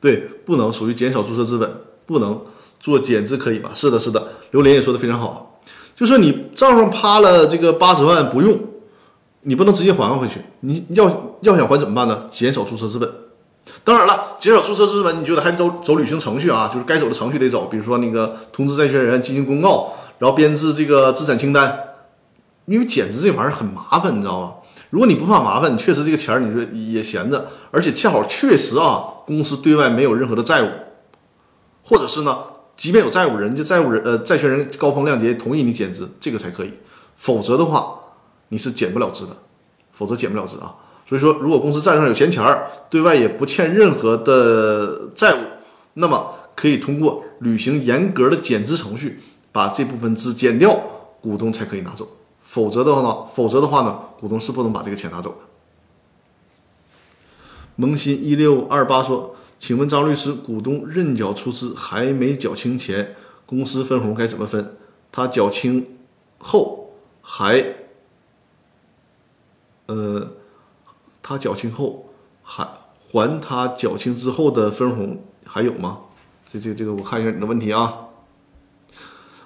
[0.00, 2.40] 对，不能属于减少注册资本，不能
[2.78, 3.70] 做减资可以吧？
[3.72, 5.58] 是的，是的，榴莲也说的非常好，
[5.96, 8.58] 就是你账上趴了这个八十万不用，
[9.42, 12.26] 你不能直接还回去，你要要想还怎么办呢？
[12.30, 13.10] 减少注册资本。
[13.82, 16.68] 当然了，减少注册资本，你觉得还得走走履行程序啊？
[16.72, 21.78] 就是该走的程序得走，比如说那个通知债权人进行公告，然后编制这个资产清单，
[22.66, 24.54] 因为减资这玩意儿很麻烦，你知道吗？
[24.90, 30.68] 如果你不怕麻烦，你确实这个钱儿你说也闲着，而且恰好确实啊，公司对外没有任何的债务，
[31.82, 32.38] 或者是呢，
[32.76, 36.72] 即便有债务，人家债务人呃债权人高风亮节同意你减资，这个才可以，
[37.16, 37.94] 否则的话
[38.50, 39.36] 你是减不了资的，
[39.92, 40.74] 否则减不了资啊。
[41.06, 45.38] 所以说，如果公司账上有闲钱儿，对外也不欠任何的债务，
[45.94, 49.20] 那么可以通过履行严格的减资程序，
[49.52, 50.80] 把这部分资减掉，
[51.20, 52.08] 股东才可以拿走。
[52.40, 53.26] 否则的话呢？
[53.34, 53.98] 否则的话呢？
[54.18, 55.36] 股东是不能把这个钱拿走的。
[57.76, 64.76] 萌新一六二八说：“请问张律师，股东认缴出资还没缴清前，公司分红该怎么分？
[65.10, 65.86] 他缴清
[66.38, 67.62] 后还……
[69.86, 70.30] 呃，
[71.24, 72.10] 他缴清后
[72.42, 72.68] 还
[73.10, 75.98] 还他缴清之后的分红还有吗？
[76.52, 77.94] 这、这、这个我看一下你的问题啊。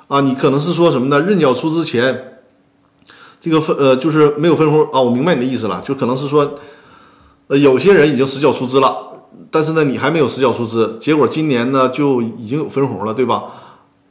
[0.09, 1.21] 啊，你可能是说什么呢？
[1.21, 2.41] 认缴出资前。”
[3.41, 6.59] 这个分呃就是没有分红啊，我明白你的意思了，就可能是说，
[7.47, 13.45] 呃有些人已经实缴出资了，但是呢你还没有实缴出资，结果今年呢就已经有分红了，对吧？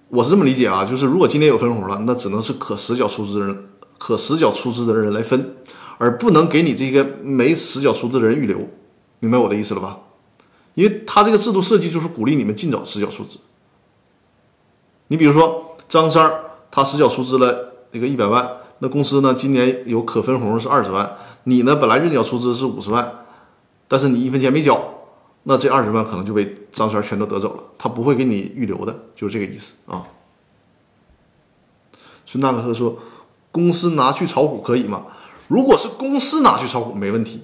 [0.07, 3.65] 我是这么理解啊，就是如果今年有分红了，那只能是可实缴出资人、
[3.97, 5.57] 可实缴出资的人来分，
[5.97, 8.67] 而不能给你这个没实缴出资的人预留，
[9.19, 9.99] 明白我的意思了吧？
[10.75, 13.37] 因为他这个制度设计就是鼓励你们尽早实缴出资。
[15.07, 18.49] 你比如说张三儿，他实缴出资了那个一百万。
[18.79, 19.33] 那公司呢？
[19.33, 23.11] 今年有可分红是二十万，你呢本来认缴出资是五十万，
[23.87, 24.79] 但是你一分钱没缴，
[25.41, 30.03] 那这二十万可能就被张三全都得走了，他不会给你预留的，就是这个意思啊。
[32.27, 32.99] 孙大哥说，
[33.51, 35.07] 公司拿去炒股可以吗？
[35.47, 37.43] 如果是公司拿去炒股没问题，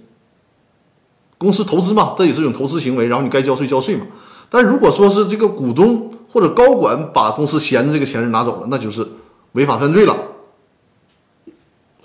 [1.37, 4.05] 公司投资嘛，这也是一种投资行为，然后你该交税交税嘛。
[4.49, 9.07] 但如果说是这个股东或者高管把公司闲着这个钱拿走了，那就是
[9.53, 10.15] 违法犯罪了。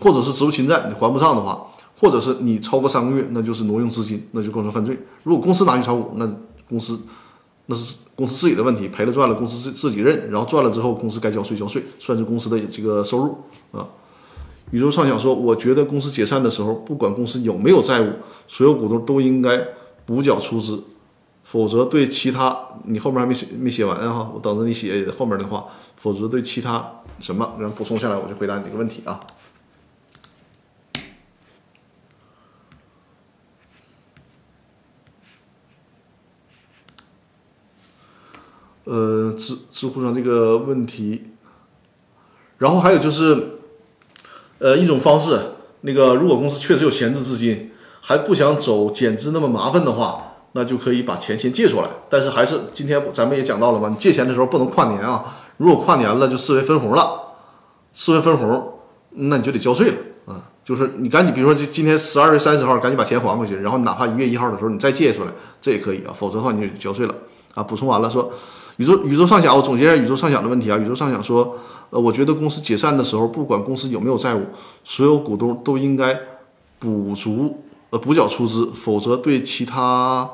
[0.00, 1.66] 或者是职务侵占，你还不上的话，
[2.00, 4.96] 或者是你超过三个月，那就是挪用资金，那就构成犯罪。
[5.24, 6.32] 如果公司拿去炒股，那
[6.68, 7.00] 公司
[7.66, 13.38] 那是公司自己的问题，赔了赚了，公司自自己认，然后赚了之后，公司该交税交税，算是公司的这个收入
[13.72, 13.88] 啊。
[14.70, 18.12] 宇宙畅想说，我觉得公司解散的时候，不管公司有没有债务，
[18.46, 19.66] 所有股东都应该
[20.04, 20.84] 补缴出资，
[21.42, 25.66] 否则对其他你后面还没写没写完哈，我等着你写后面的话，
[25.96, 29.18] 否则对其他什么，然后补充下来，我就回答你这个问题啊。
[38.84, 41.24] 呃，知知乎上这个问题，
[42.56, 43.57] 然后还有就是，
[44.58, 45.38] 呃，一种方式，
[45.82, 51.88] 那个如果公司确实有闲置资金，还不想走减资那么麻烦的话，那就可以把钱先借出来。
[52.08, 55.24] 但是还是今天咱们也讲到了嘛，你借钱的时候不能跨年啊，
[55.58, 57.20] 如果跨年了就视为分红了，
[57.92, 58.74] 视为分红，
[59.10, 59.96] 那你就得交税了
[60.26, 60.42] 啊。
[60.64, 65.30] 就是你赶紧，比如说今今天十二月三十号赶紧把钱还回去，然后哪怕一月一号的时候你再借出来，
[65.60, 67.14] 这也可以啊，否则的话你就交税了
[67.54, 67.62] 啊。
[67.62, 68.30] 补充完了说，
[68.76, 70.76] 宇宙宇宙上想，我总结一下宇宙上想的问题啊。
[70.76, 71.56] 宇宙上想说，
[71.90, 74.46] 呃，我觉得公司解散的时候，不管公司有没有债务，
[74.84, 76.18] 所有股东都应该
[76.78, 80.28] 补足呃补缴出资，否则对其他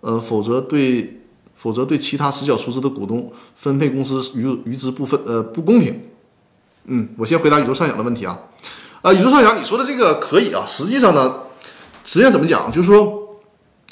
[0.00, 1.20] 呃否则对
[1.54, 6.02] 否则对其他实缴出资的股东分配公司余余资部分呃不公平。
[6.86, 8.38] 嗯，我先回答宇宙上想的问题啊。
[9.00, 10.64] 啊，宇宙上扬，你说的这个可以啊。
[10.66, 11.36] 实际上呢，
[12.04, 13.38] 实际上怎么讲，就是说，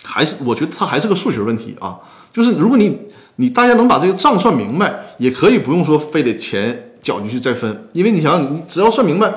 [0.04, 2.00] 还是我觉得它还是个数学问题啊。
[2.32, 2.98] 就是如果你
[3.42, 9.34] 你大家能把这个账算明白，也可以不用说非得钱缴进去再分，因为你想想，你只要算明白，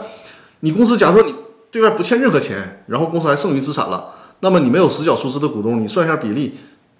[0.60, 1.34] 你公司假如说你
[1.72, 6.53] 对外不欠任何钱，然后公司还剩余资产了，那么你没有实缴出资的股东，你算一下比例，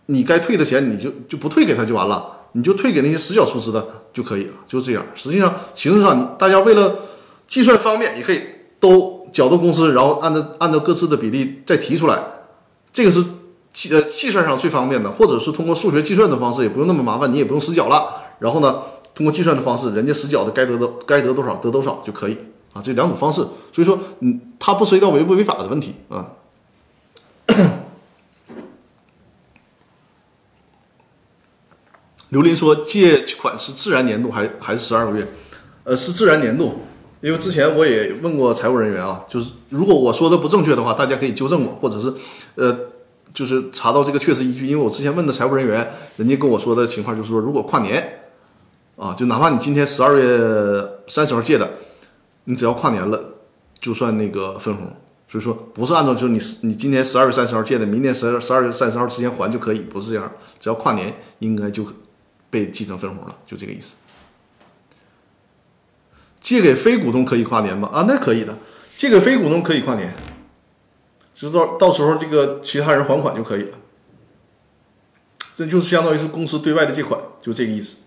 [0.08, 5.06] 你该退的钱你就就不退给他就完了，你就退给那些实缴出资的就可以了，就这样。
[5.14, 6.96] 实际上形式上，大家为了
[7.46, 8.42] 计算方便，也可以。
[8.78, 12.22] 都缴到公司，然后按照按照各自的比例再提出来，
[12.94, 13.24] 这个是
[13.76, 18.24] 计呃计算上最方便的，或者是通过数学计算的方式，也不用那么麻烦，你也不用实缴了。
[18.40, 18.82] 然后呢，
[19.14, 22.38] 通过计算的方式，人家实缴的该得的该得多少得多少就可以
[22.72, 23.42] 啊，这两种方式。
[23.74, 26.32] 所以说，嗯，它不涉及到违不违法的问题啊。
[32.30, 35.28] 刘林说，借款是自然年度还还是十二个月？
[35.84, 36.80] 呃，是自然年度。
[37.22, 42.14] 因为之前我也问过财务人员啊，就是如果我说的不正确的话，大家可以纠正我，或者是，
[42.56, 42.78] 呃，
[43.36, 44.66] 就是查到这个确实依据。
[44.66, 48.22] 因为我之前问的财务人员，人家跟我说的情况就是说，如果跨年，
[48.96, 51.70] 啊，就哪怕你今天十二月三十号借的，
[52.46, 53.36] 你只要跨年了，
[53.80, 54.92] 就算那个分红。
[55.28, 61.86] 所以说不是按照就是你你今天十二月三十号借的，明年十二十二月三十号之前还就可以，不是这样，只要跨年应该就
[62.50, 63.96] 被继承分红了，就这个意思。
[66.40, 67.90] 借给非股东可以跨年吗？
[67.92, 68.56] 啊，那可以的，
[68.96, 70.14] 借给非股东可以跨年，
[71.36, 73.78] 就到到时候这个其他人还款就可以了，
[75.56, 77.98] 这就是相当于是公司对外的借款，就这个意思。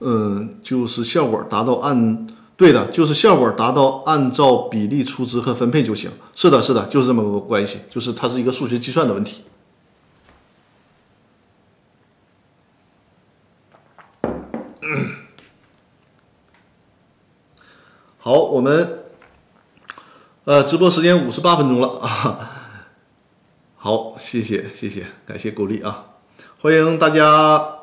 [0.00, 2.26] 嗯，就是效果达到按。
[2.56, 6.10] 对的，就是效果达到按照比例出资和分配就行。
[6.34, 9.44] 是的，是的，就是这么个关系，就是它是一个数学计算的问题。
[18.22, 19.04] 好，我们
[20.44, 22.38] 呃直播时间五十八分钟了啊。
[23.76, 26.04] 好，谢谢谢谢，感谢鼓励啊，
[26.60, 27.76] 欢迎大家。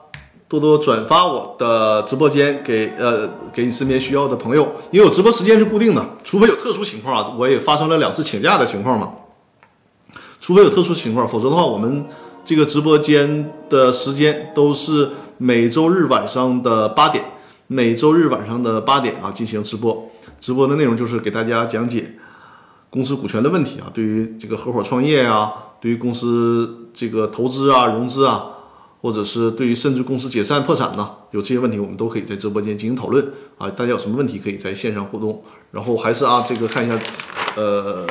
[0.49, 9.11] 多多转发我的直播间给呃给你身边需要的朋友，因为我直播时间是固定的，除非有特殊情况啊，我也发生了两次请假的情况嘛。
[10.39, 12.05] 除非有特殊情况，否则的话，我们
[12.45, 17.25] 这个直播间的时间都是每周日晚上的八点，
[17.67, 20.09] 每周日晚上的八点啊进行直播。
[20.39, 22.15] 直播的内容就是给大家讲解
[22.89, 28.51] 公司股权的问题啊，对于这个合伙创业啊，对于公司这个投资啊、融资啊。
[28.99, 33.23] 或者是对于甚至公司解散破产呢，有这些问题，我们都可以在直播间进行讨论
[33.55, 33.69] 啊。
[33.69, 35.43] 大家有什么问题可以在线上互动。
[35.71, 36.99] 然后还是啊，这个看一下，
[37.55, 38.03] 呃，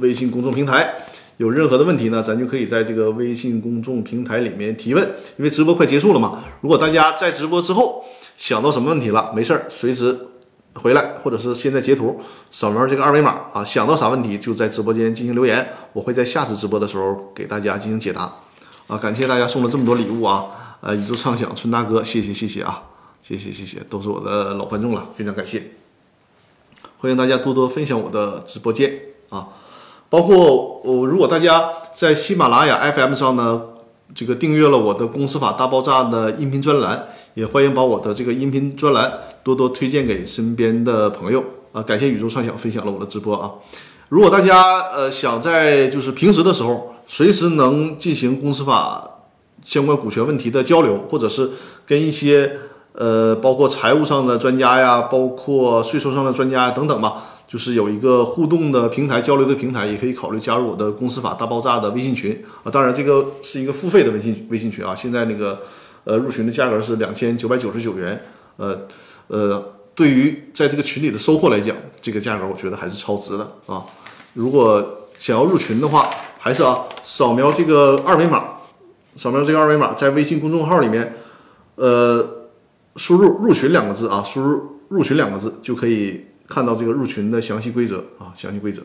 [0.00, 0.96] 微信公众平台
[1.38, 5.02] 有任何的问题呢，咱就可以在这个微信公众平台里面提问。
[5.38, 8.04] 因为直播快结束了嘛，如果大家在直播之后
[8.36, 10.28] 想到什么问题了，没事儿，随时
[10.74, 12.20] 回来，或者是现在截图
[12.50, 18.32] 扫描这个二维码啊，想到啥问题就在直播间进行留言，我会在下次直播的时候给大家进行解答。
[18.86, 20.44] 啊，感谢大家送了这么多礼物啊！
[20.82, 22.82] 呃，宇宙畅想春大哥，谢谢谢谢啊，
[23.22, 25.70] 谢谢谢谢，都是我的老观众了，非常感谢。
[26.98, 28.92] 欢迎大家多多分享我的直播间
[29.30, 29.48] 啊，
[30.10, 33.62] 包括我，如果大家在喜马拉雅 FM 上呢，
[34.14, 39.10] 这个订阅了我的《公司法大爆炸》的音频专栏，也欢迎把我的这个音频专栏
[39.44, 41.80] 多多推荐给身边的朋友啊！
[41.82, 43.52] 感谢宇宙畅想分享了我的直播啊！
[44.08, 46.90] 如果大家呃想在就是平时的时候。
[47.06, 49.06] 随时能进行公司法
[49.62, 51.50] 相关股权问题的交流，或者是
[51.84, 52.50] 跟一些
[52.94, 62.70] 呃，包括财务上的专家呀，包括税收上的专家等等吧，就是有一个互动的平台、交流的平台，也可以考虑加入我的公司法大爆炸的微信群啊。
[62.70, 64.94] 当然，这个是一个付费的微信微信群啊。
[64.94, 65.60] 现在那个
[66.04, 68.18] 呃入群的价格是两千九百九十九元，
[68.56, 68.80] 呃
[69.28, 73.84] 呃，对于在这个群里的收获来讲，这个价格我觉得还是超值的啊。
[74.34, 78.44] 如果想要入群的话，还是啊，扫描这个二维码，
[79.16, 81.14] 扫描这个二维码，在微信公众号里面，
[81.76, 82.48] 呃，
[82.96, 88.82] 输入“入群”两个字啊，输入“入群”两个字就可以看到这个入群的详细规则啊，详细规则。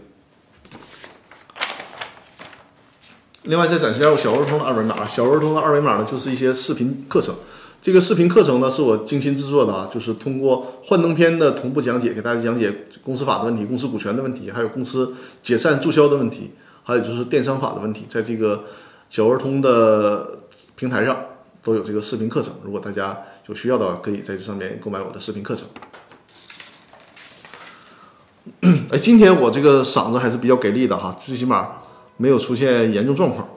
[3.44, 7.36] 另外再展示一下我小儿童的二维码，小儿童的二维码呢就是一些视频课程。
[7.82, 16.52] 这个视频课程呢是我精心制作的啊，就是通过幻灯片的同步讲解，给大家讲解公司法的问题、公司股权的问题，还有公司解散注销的问题，
[16.84, 18.66] 还有就是电商法的问题，在这个
[19.10, 20.40] 小儿童的
[20.76, 21.18] 平台上
[21.64, 22.54] 都有这个视频课程。
[22.64, 23.18] 如果大家
[23.48, 25.66] 有需要的话，可以在这上面购买我的视频课程。
[28.92, 31.70] 哎，今天我这个嗓子还是比较给力的哈，最起码
[32.18, 33.48] 没有出现严重状况。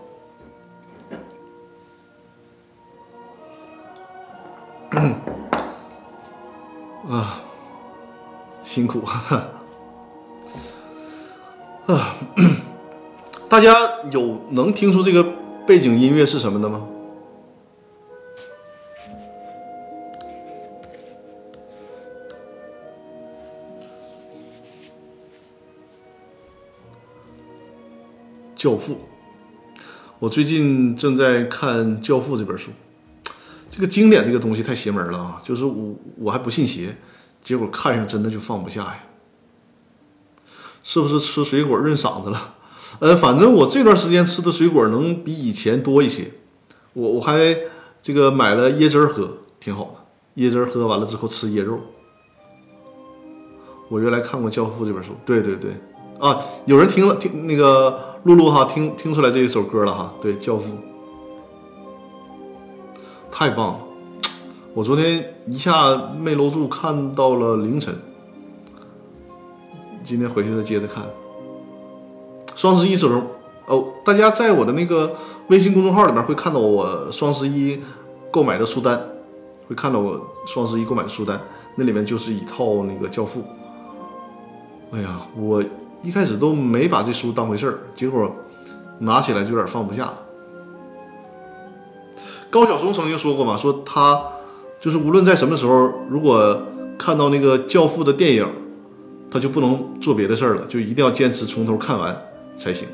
[7.08, 7.40] 啊，
[8.62, 9.02] 辛苦
[11.86, 12.14] 啊！
[13.48, 13.72] 大家
[14.10, 15.24] 有能听出这个
[15.66, 16.86] 背景音乐是什么的吗？
[28.54, 28.98] 教父，
[30.18, 32.70] 我最近正在看《教父》这本书。
[33.74, 35.42] 这个经典这个东西太邪门了啊！
[35.42, 36.94] 就是我我还不信邪，
[37.42, 38.98] 结果看上真的就放不下呀。
[40.84, 42.54] 是不是吃水果润嗓子了？
[42.98, 46.30] 呃，反正我这段时间吃的水果能比以前多一些。
[46.92, 47.56] 我我还
[48.02, 50.42] 这个买了椰汁儿喝，挺好的。
[50.42, 51.80] 椰汁儿喝完了之后吃椰肉。
[53.88, 55.70] 我原来看过《教父》这本书，对对对，
[56.18, 60.68] 啊，有人听了听那个露露哈，听听出来这一首歌了哈，对，《教父》。
[63.32, 63.78] 太棒了！
[64.74, 67.96] 我昨天一下没搂住，看到了凌晨。
[70.04, 71.04] 今天回去再接着看。
[72.54, 73.22] 双十一时候
[73.66, 75.14] 哦，大家在我的那个
[75.48, 77.80] 微信公众号里面会看到我双十一
[78.30, 79.00] 购买的书单，
[79.66, 81.40] 会看到我双十一购买的书单，
[81.74, 83.40] 那里面就是一套那个《教父》。
[84.92, 85.64] 哎呀，我
[86.02, 88.30] 一开始都没把这书当回事儿，结果
[88.98, 90.12] 拿起来就有点放不下。
[92.52, 94.22] 高晓松曾经说过嘛，说他
[94.78, 96.62] 就是无论在什么时候，如果
[96.98, 98.46] 看到那个《教父》的电影，
[99.30, 102.14] 他就不能做别的事儿了，就一定要坚持从头看完
[102.58, 102.86] 才行。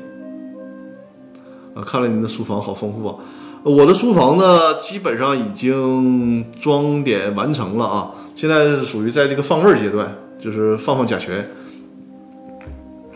[1.75, 3.15] 啊，看来您的书房好丰富啊！
[3.63, 11.45] 我的书房呢，基本上已经装点完成了啊，现在是属于在这个放味儿阶段，就是放放甲醛。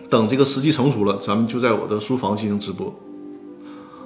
[0.09, 2.93] 等这个时机成熟了，咱们就在我的书房进行直播。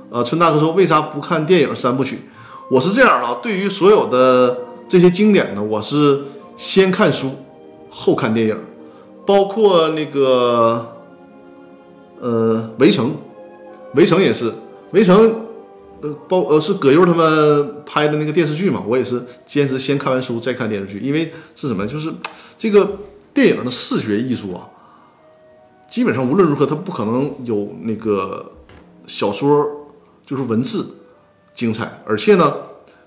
[0.09, 2.21] 呃，春大哥说为啥不看电影三部曲？
[2.69, 6.21] 我是这样啊，对于所有的这些经典呢，我是
[6.55, 7.31] 先看书，
[7.89, 8.57] 后看电影，
[9.25, 10.95] 包括那个
[12.21, 13.07] 呃《围城》，
[13.95, 14.51] 《围城》也是，
[14.91, 15.29] 《围城》
[16.01, 21.85] 呃包呃是葛优他们拍的那个电视剧嘛，我也是坚持先看完书再看电视剧，因为是什么？
[21.85, 22.13] 就是
[22.57, 22.89] 这个
[23.33, 24.67] 电影的视觉艺术啊，
[25.89, 28.53] 基本上无论如何它不可能有那个
[29.05, 29.65] 小说。
[30.27, 30.85] 就是文字
[31.55, 32.53] 精彩，而且呢，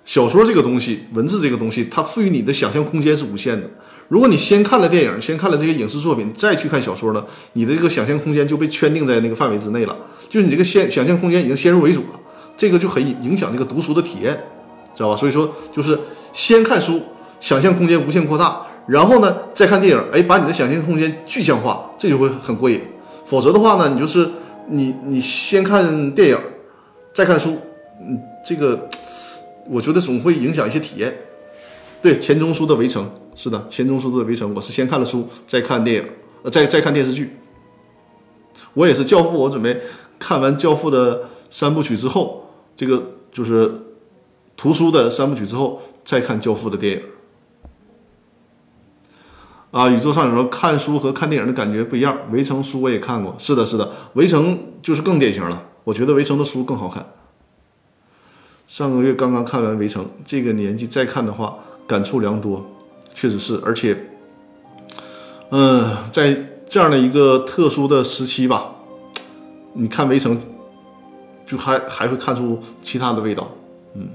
[0.07, 3.68] 小说这个东西，文字这个东西，它赋予你的想象空间是无限的。
[4.09, 9.95] 如果你先看了电影，先看了这些影视作品，再去看小说呢，你的这个想象空间就被圈定在那个范围之内了，
[10.31, 12.18] 就是你这个先想象空间已经先入为主了，
[12.57, 14.33] 这个就很影响这个读书的体验，
[14.97, 15.16] 知道吧？
[15.16, 15.97] 所以说，就是
[16.33, 17.03] 先看书，
[17.39, 22.81] 想象空间无限扩大，然后呢再看电影，哎，把你的想象空间具象化，这就会很过瘾。
[23.27, 24.29] 否则的话呢，你就是
[24.68, 26.39] 你你先看电影。
[27.13, 27.59] 再看书，
[28.01, 28.89] 嗯，这个
[29.69, 31.15] 我觉得总会影响一些体验。
[32.03, 33.05] 对，钱钟书的《围城》
[33.35, 36.09] 是的，钱钟书的《围城》，我是先看了书，再看电影，
[36.43, 37.37] 呃，再再看电视剧。
[38.73, 39.81] 我也是《教父》，我准备
[40.19, 43.71] 看完《教父》的三部曲之后，这个就是
[44.57, 47.03] 图书的三部曲之后，再看《教父》的电影。
[49.73, 53.85] 啊，宇宙上有说看书和看电影的感觉不一样，《围城》书我也看过，是的，是的，
[54.15, 55.67] 《围城》就是更典型了。
[55.85, 57.07] 我觉得《围城》的书更好看。
[58.68, 61.59] 上个月刚刚看完《围城》，这个年纪再看的话，
[61.89, 62.64] 感触良多，
[63.14, 63.61] 确实是。
[63.64, 63.99] 而且，
[65.51, 68.76] 嗯，在这样的一个特殊的时期吧，
[69.72, 70.37] 你看《围城》，
[71.47, 73.51] 就还还会看出其他的味道。
[73.95, 74.09] 嗯，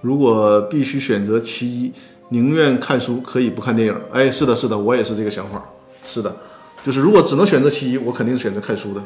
[0.00, 1.92] 如果必须选择其一，
[2.30, 4.00] 宁愿看书，可以不看电影。
[4.12, 5.62] 哎，是的，是的，我也是这个想法。
[6.06, 6.34] 是的，
[6.82, 9.02] 就是如果只能选择其一，我肯定是选择看书的。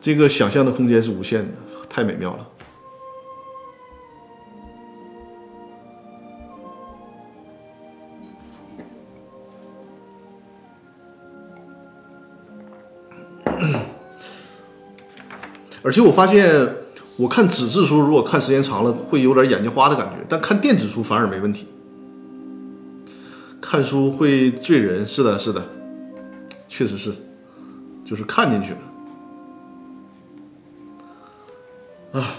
[0.00, 1.48] 这个想象的空间是无限的，
[1.88, 2.48] 太美妙了。
[15.82, 16.76] 而且我发现，
[17.16, 21.66] 我看纸质书如果看时间长了会有点眼睛花的感觉，但看电子书反而没问题。
[23.60, 25.64] 看书会醉人，是的，是的，
[26.68, 27.12] 确实是，
[28.04, 28.78] 就是看进去了。
[32.16, 32.34] 啊，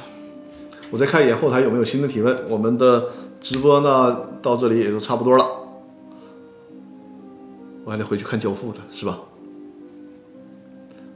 [0.90, 2.36] 我再看一眼后台有没有新的提问。
[2.50, 3.10] 我们的
[3.40, 5.46] 直播呢到这里也就差不多了，
[7.86, 9.20] 我还得回去看交付的是吧？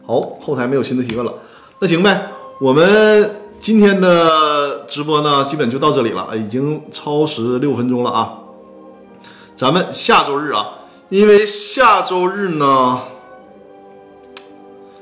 [0.03, 1.33] 好，后台没有新的提问了，
[1.79, 2.27] 那行呗，
[2.59, 8.37] 我们今天的直播呢基本就到这里了，已经超时六分钟了啊。
[9.55, 10.75] 咱们下周日啊，
[11.09, 12.99] 因为下周日呢，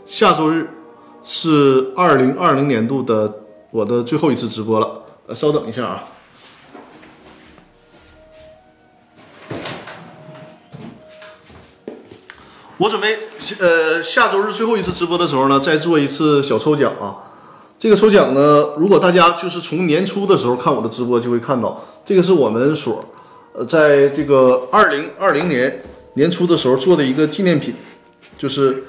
[0.06, 0.70] 下周日
[1.24, 3.39] 是二零二零年度的
[3.72, 5.04] 我的最后一次直播了。
[5.28, 6.04] 呃，稍等一下啊，
[12.78, 13.20] 我准备
[13.60, 17.30] 呃下周日最后一次直播的时候呢，再做一次小抽奖啊。
[17.78, 23.06] 这个抽奖呢，如果大家就是从年初的时候看我的直播，就会看到这个是我们所。
[23.54, 27.74] 呃，在这个二零二零年年初的时候做的一个纪念品，
[28.38, 28.84] 就是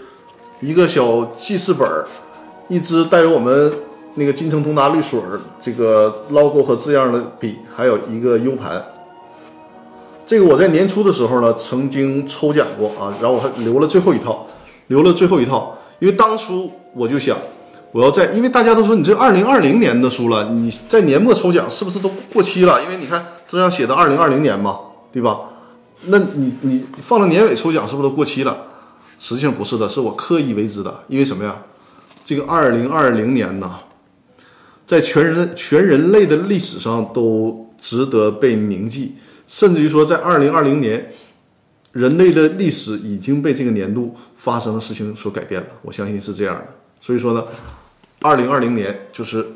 [0.60, 2.06] 一个小记事本儿，
[2.68, 3.72] 一支带有我们
[4.14, 5.22] 那个金城通达律所
[5.60, 8.84] 这个 logo 和字样的笔，还有一个 U 盘。
[10.26, 14.46] 这个我在年初的时候呢，曾经抽奖过啊，然后我还留了最后一套，
[14.88, 17.36] 留了最后一套，因为当初我就想。
[17.92, 22.80] 我要在，因为大家都说你这二零二零年的书了，你在年末抽奖是不是都过期了？
[22.84, 24.78] 因为你看这样写的二零二零年嘛，
[25.10, 25.40] 对吧？
[26.04, 28.56] 那你你放到年尾抽奖是不是都过期了？
[29.18, 31.00] 实际上不是的，是我刻意为之的。
[31.08, 31.56] 因为什么呀？
[32.24, 33.74] 这个二零二零年呢，
[34.90, 39.14] 在全人全人类的历史上都值得被铭记，
[39.46, 41.08] 甚至于说在二零二零年，
[41.92, 45.68] 人类的历史已经被这个年度发生的事情所改变了。
[45.82, 46.66] 我相信是这样的。
[47.00, 47.44] 所以说呢。
[48.22, 49.46] 二零二零年就是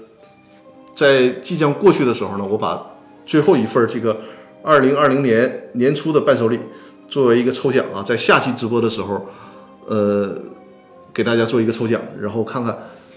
[0.95, 2.83] 在即将过去的时候呢，我把
[3.27, 4.19] 最后一份这个
[4.63, 6.59] 二零二零年年初的伴手礼
[7.07, 9.27] 作为一个抽奖啊，在下期直播的时候，
[9.87, 10.35] 呃，
[11.13, 12.75] 给大家做一个抽奖，然后看看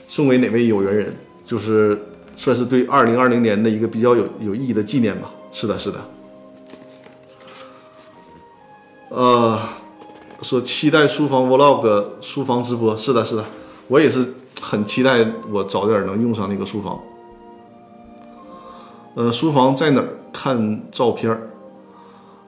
[0.10, 1.14] 送给哪位有缘人，
[1.48, 2.00] 就是
[2.36, 5.32] 算是对二零二零年的一个比较有有意义的纪念吧。
[5.52, 6.00] 是的，是的。
[9.10, 9.58] 呃，
[10.44, 13.44] 说期待书房 vlog 书房直播，是的，是的，
[13.88, 14.34] 我也是。
[14.60, 17.00] 很期待我早点能用上那个书房。
[19.14, 21.52] 呃，书房在哪儿看照片儿？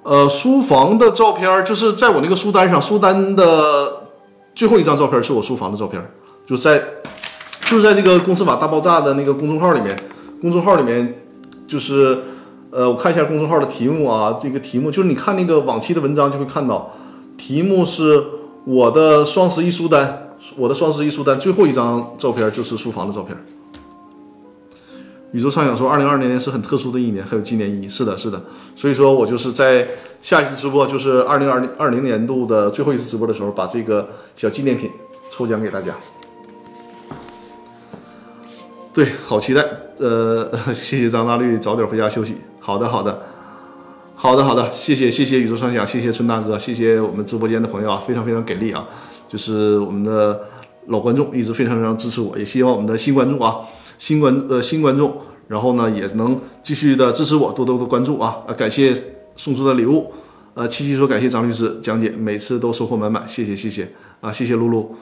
[0.01, 4.07] 呃，书房的照片儿就是在我那个书单上，书单的
[4.55, 6.03] 最后一张照片是我书房的照片，
[6.47, 6.83] 就在
[7.69, 9.95] 就是在这个公司法大爆炸的那个公众号里面，
[10.41, 11.21] 公众号里面
[11.67, 12.17] 就是
[12.71, 16.91] 呃，我看一下公众号的题目啊，这个题目就是你看那个往期的文章就会看到，
[17.37, 18.23] 题目是
[18.65, 20.25] 我的双十一书单。
[20.57, 23.37] 我的双十一书单最后一张照片就是书房的照片。
[25.33, 27.87] 宇宙畅想说，二零二零年是很特殊的一年，还有纪念意义。
[27.87, 28.41] 是的，是的。
[28.75, 29.87] 所以说我就是在
[30.23, 34.89] 下一次直播，就是二零二零二零年度的最后一次直播的时候，把这个小纪念品
[35.29, 35.93] 抽奖给大家。
[38.99, 39.65] 对，好期待。
[39.97, 42.35] 呃， 谢谢张大绿，早点回家休息。
[42.59, 43.21] 好的，好的，
[44.13, 44.69] 好的，好的。
[44.73, 48.85] 谢谢，谢谢宇宙畅想，谢谢春大哥，谢谢我们直播间的朋友啊，非常非常给力啊。
[49.29, 50.41] 就是我们的
[50.87, 53.59] 老观众一直非常非常支持我，也希望我们的新观众啊，
[53.97, 55.15] 新观呃新观众，
[55.47, 58.53] 然后呢也能继续的支持我，多多的关注啊啊！
[58.53, 58.93] 感谢
[59.37, 60.11] 送出的礼物，
[60.55, 63.89] 呃，七七说感谢张律师讲解，每次都收获满满，谢谢谢谢
[64.19, 64.93] 啊，谢谢露露，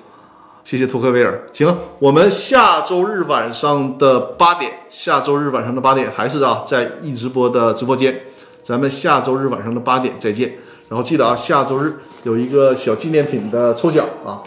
[0.67, 1.41] 谢谢托克维尔。
[1.53, 1.65] 行，
[1.97, 8.13] 我们下周日晚上的八点，下周日晚上的八点还是啊在易直播的直播间，
[8.61, 10.55] 咱们下周日晚上的八点再见。
[10.89, 14.43] 然后记得啊，下周日有一个小纪念品的抽奖啊，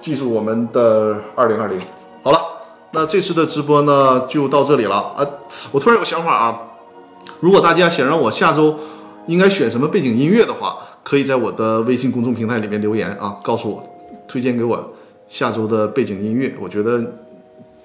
[0.00, 1.78] 记住我们的二零二零。
[2.22, 2.38] 好了，
[2.92, 5.26] 那这次的直播呢就到这里了啊。
[5.72, 6.58] 我突然有个想法啊，
[7.40, 8.78] 如果大家想让我下周
[9.26, 13.84] 应该选什么背景音乐的话，可以在我的微信公众平台里面留言啊，告诉我
[14.26, 14.90] 推荐给我
[15.32, 16.54] 下周的背景音乐。
[16.60, 17.02] 我觉得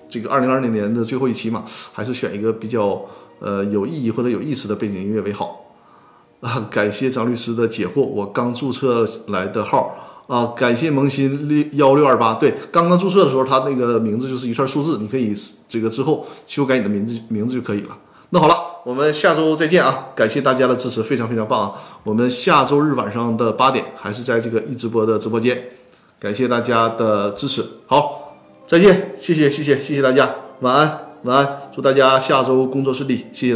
[0.10, 1.64] 这个二零二零年的最后一期嘛，
[1.94, 3.02] 还是选一个比较
[3.40, 5.64] 呃有意义或者有意思的背景音乐为好。
[6.42, 9.96] 啊，感谢张律师的解惑，我刚注册来的号
[10.28, 15.34] 啊，感谢萌新六幺六二八，对，刚刚注册的时候，他那个名字就是一串数字，你可以
[15.70, 17.98] 这个之后修改你的名字名字就可以了。
[18.30, 25.60] 那好了，我们下周再见啊，感谢大家的支持，非常非常棒啊，我们下周日晚上的八点还是在这个易直播的直播间，
[26.20, 28.36] 感谢大家的支持，好，
[28.66, 33.56] 再见，谢谢谢谢谢谢大家，晚安晚安，祝大家下周工作顺利，谢谢大。